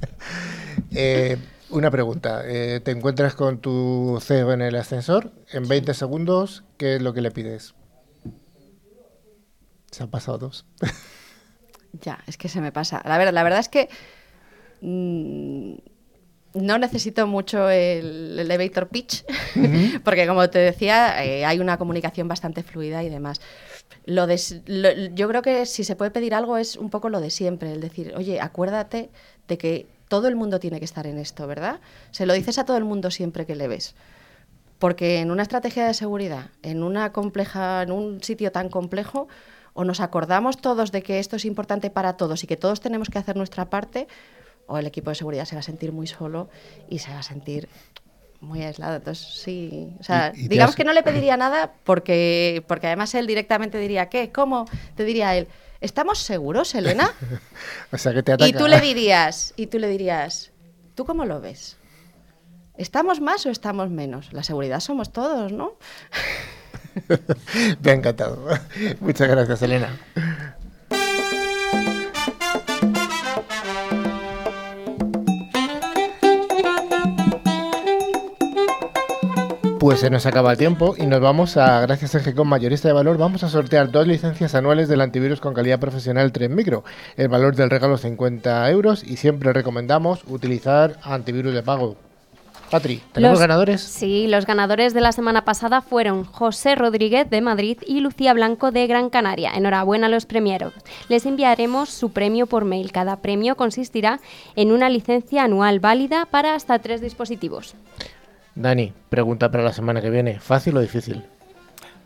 [0.95, 1.39] eh,
[1.70, 2.43] una pregunta.
[2.45, 5.32] Eh, ¿Te encuentras con tu CEO en el ascensor?
[5.53, 7.74] En 20 segundos, ¿qué es lo que le pides?
[9.91, 10.66] Se han pasado dos.
[12.01, 13.03] Ya, es que se me pasa.
[13.05, 13.88] La verdad, la verdad es que
[14.80, 15.74] mm,
[16.55, 19.24] no necesito mucho el elevator pitch,
[20.05, 23.40] porque como te decía, eh, hay una comunicación bastante fluida y demás.
[24.07, 27.72] Lo yo creo que si se puede pedir algo es un poco lo de siempre,
[27.72, 29.11] el decir, oye, acuérdate
[29.49, 31.80] de que todo el mundo tiene que estar en esto, ¿verdad?
[32.11, 33.95] Se lo dices a todo el mundo siempre que le ves.
[34.78, 39.28] Porque en una estrategia de seguridad, en una compleja, en un sitio tan complejo,
[39.75, 43.11] o nos acordamos todos de que esto es importante para todos y que todos tenemos
[43.11, 44.09] que hacer nuestra parte,
[44.66, 46.49] o el equipo de seguridad se va a sentir muy solo
[46.89, 47.68] y se va a sentir
[48.41, 48.97] muy aislado.
[48.97, 53.79] Entonces, sí, o sea, digamos que no le pediría nada porque, porque además él directamente
[53.79, 54.31] diría, ¿qué?
[54.33, 54.66] ¿Cómo?
[54.95, 55.49] Te diría él,
[55.81, 57.12] ¿estamos seguros, Elena?
[57.93, 58.49] o sea, que te ataca.
[58.49, 60.53] Y tú le dirías, y tú le dirías,
[60.95, 61.77] ¿tú cómo lo ves?
[62.77, 64.33] ¿Estamos más o estamos menos?
[64.33, 65.75] La seguridad somos todos, ¿no?
[67.82, 68.49] Me ha encantado.
[69.01, 69.88] Muchas gracias, Elena.
[79.84, 82.95] Pues se nos acaba el tiempo y nos vamos a, gracias a GECOM Mayorista de
[82.95, 86.84] Valor, vamos a sortear dos licencias anuales del antivirus con calidad profesional 3 Micro.
[87.18, 91.99] El valor del regalo 50 euros y siempre recomendamos utilizar antivirus de pago.
[92.75, 93.81] Patri, ¿tenemos ganadores?
[93.83, 98.72] Sí, los ganadores de la semana pasada fueron José Rodríguez de Madrid y Lucía Blanco
[98.72, 99.53] de Gran Canaria.
[99.55, 100.75] Enhorabuena a los premieros.
[101.09, 102.91] Les enviaremos su premio por mail.
[102.91, 104.18] Cada premio consistirá
[104.57, 107.77] en una licencia anual válida para hasta tres dispositivos.
[108.57, 110.41] Dani, pregunta para la semana que viene.
[110.41, 111.22] ¿Fácil o difícil?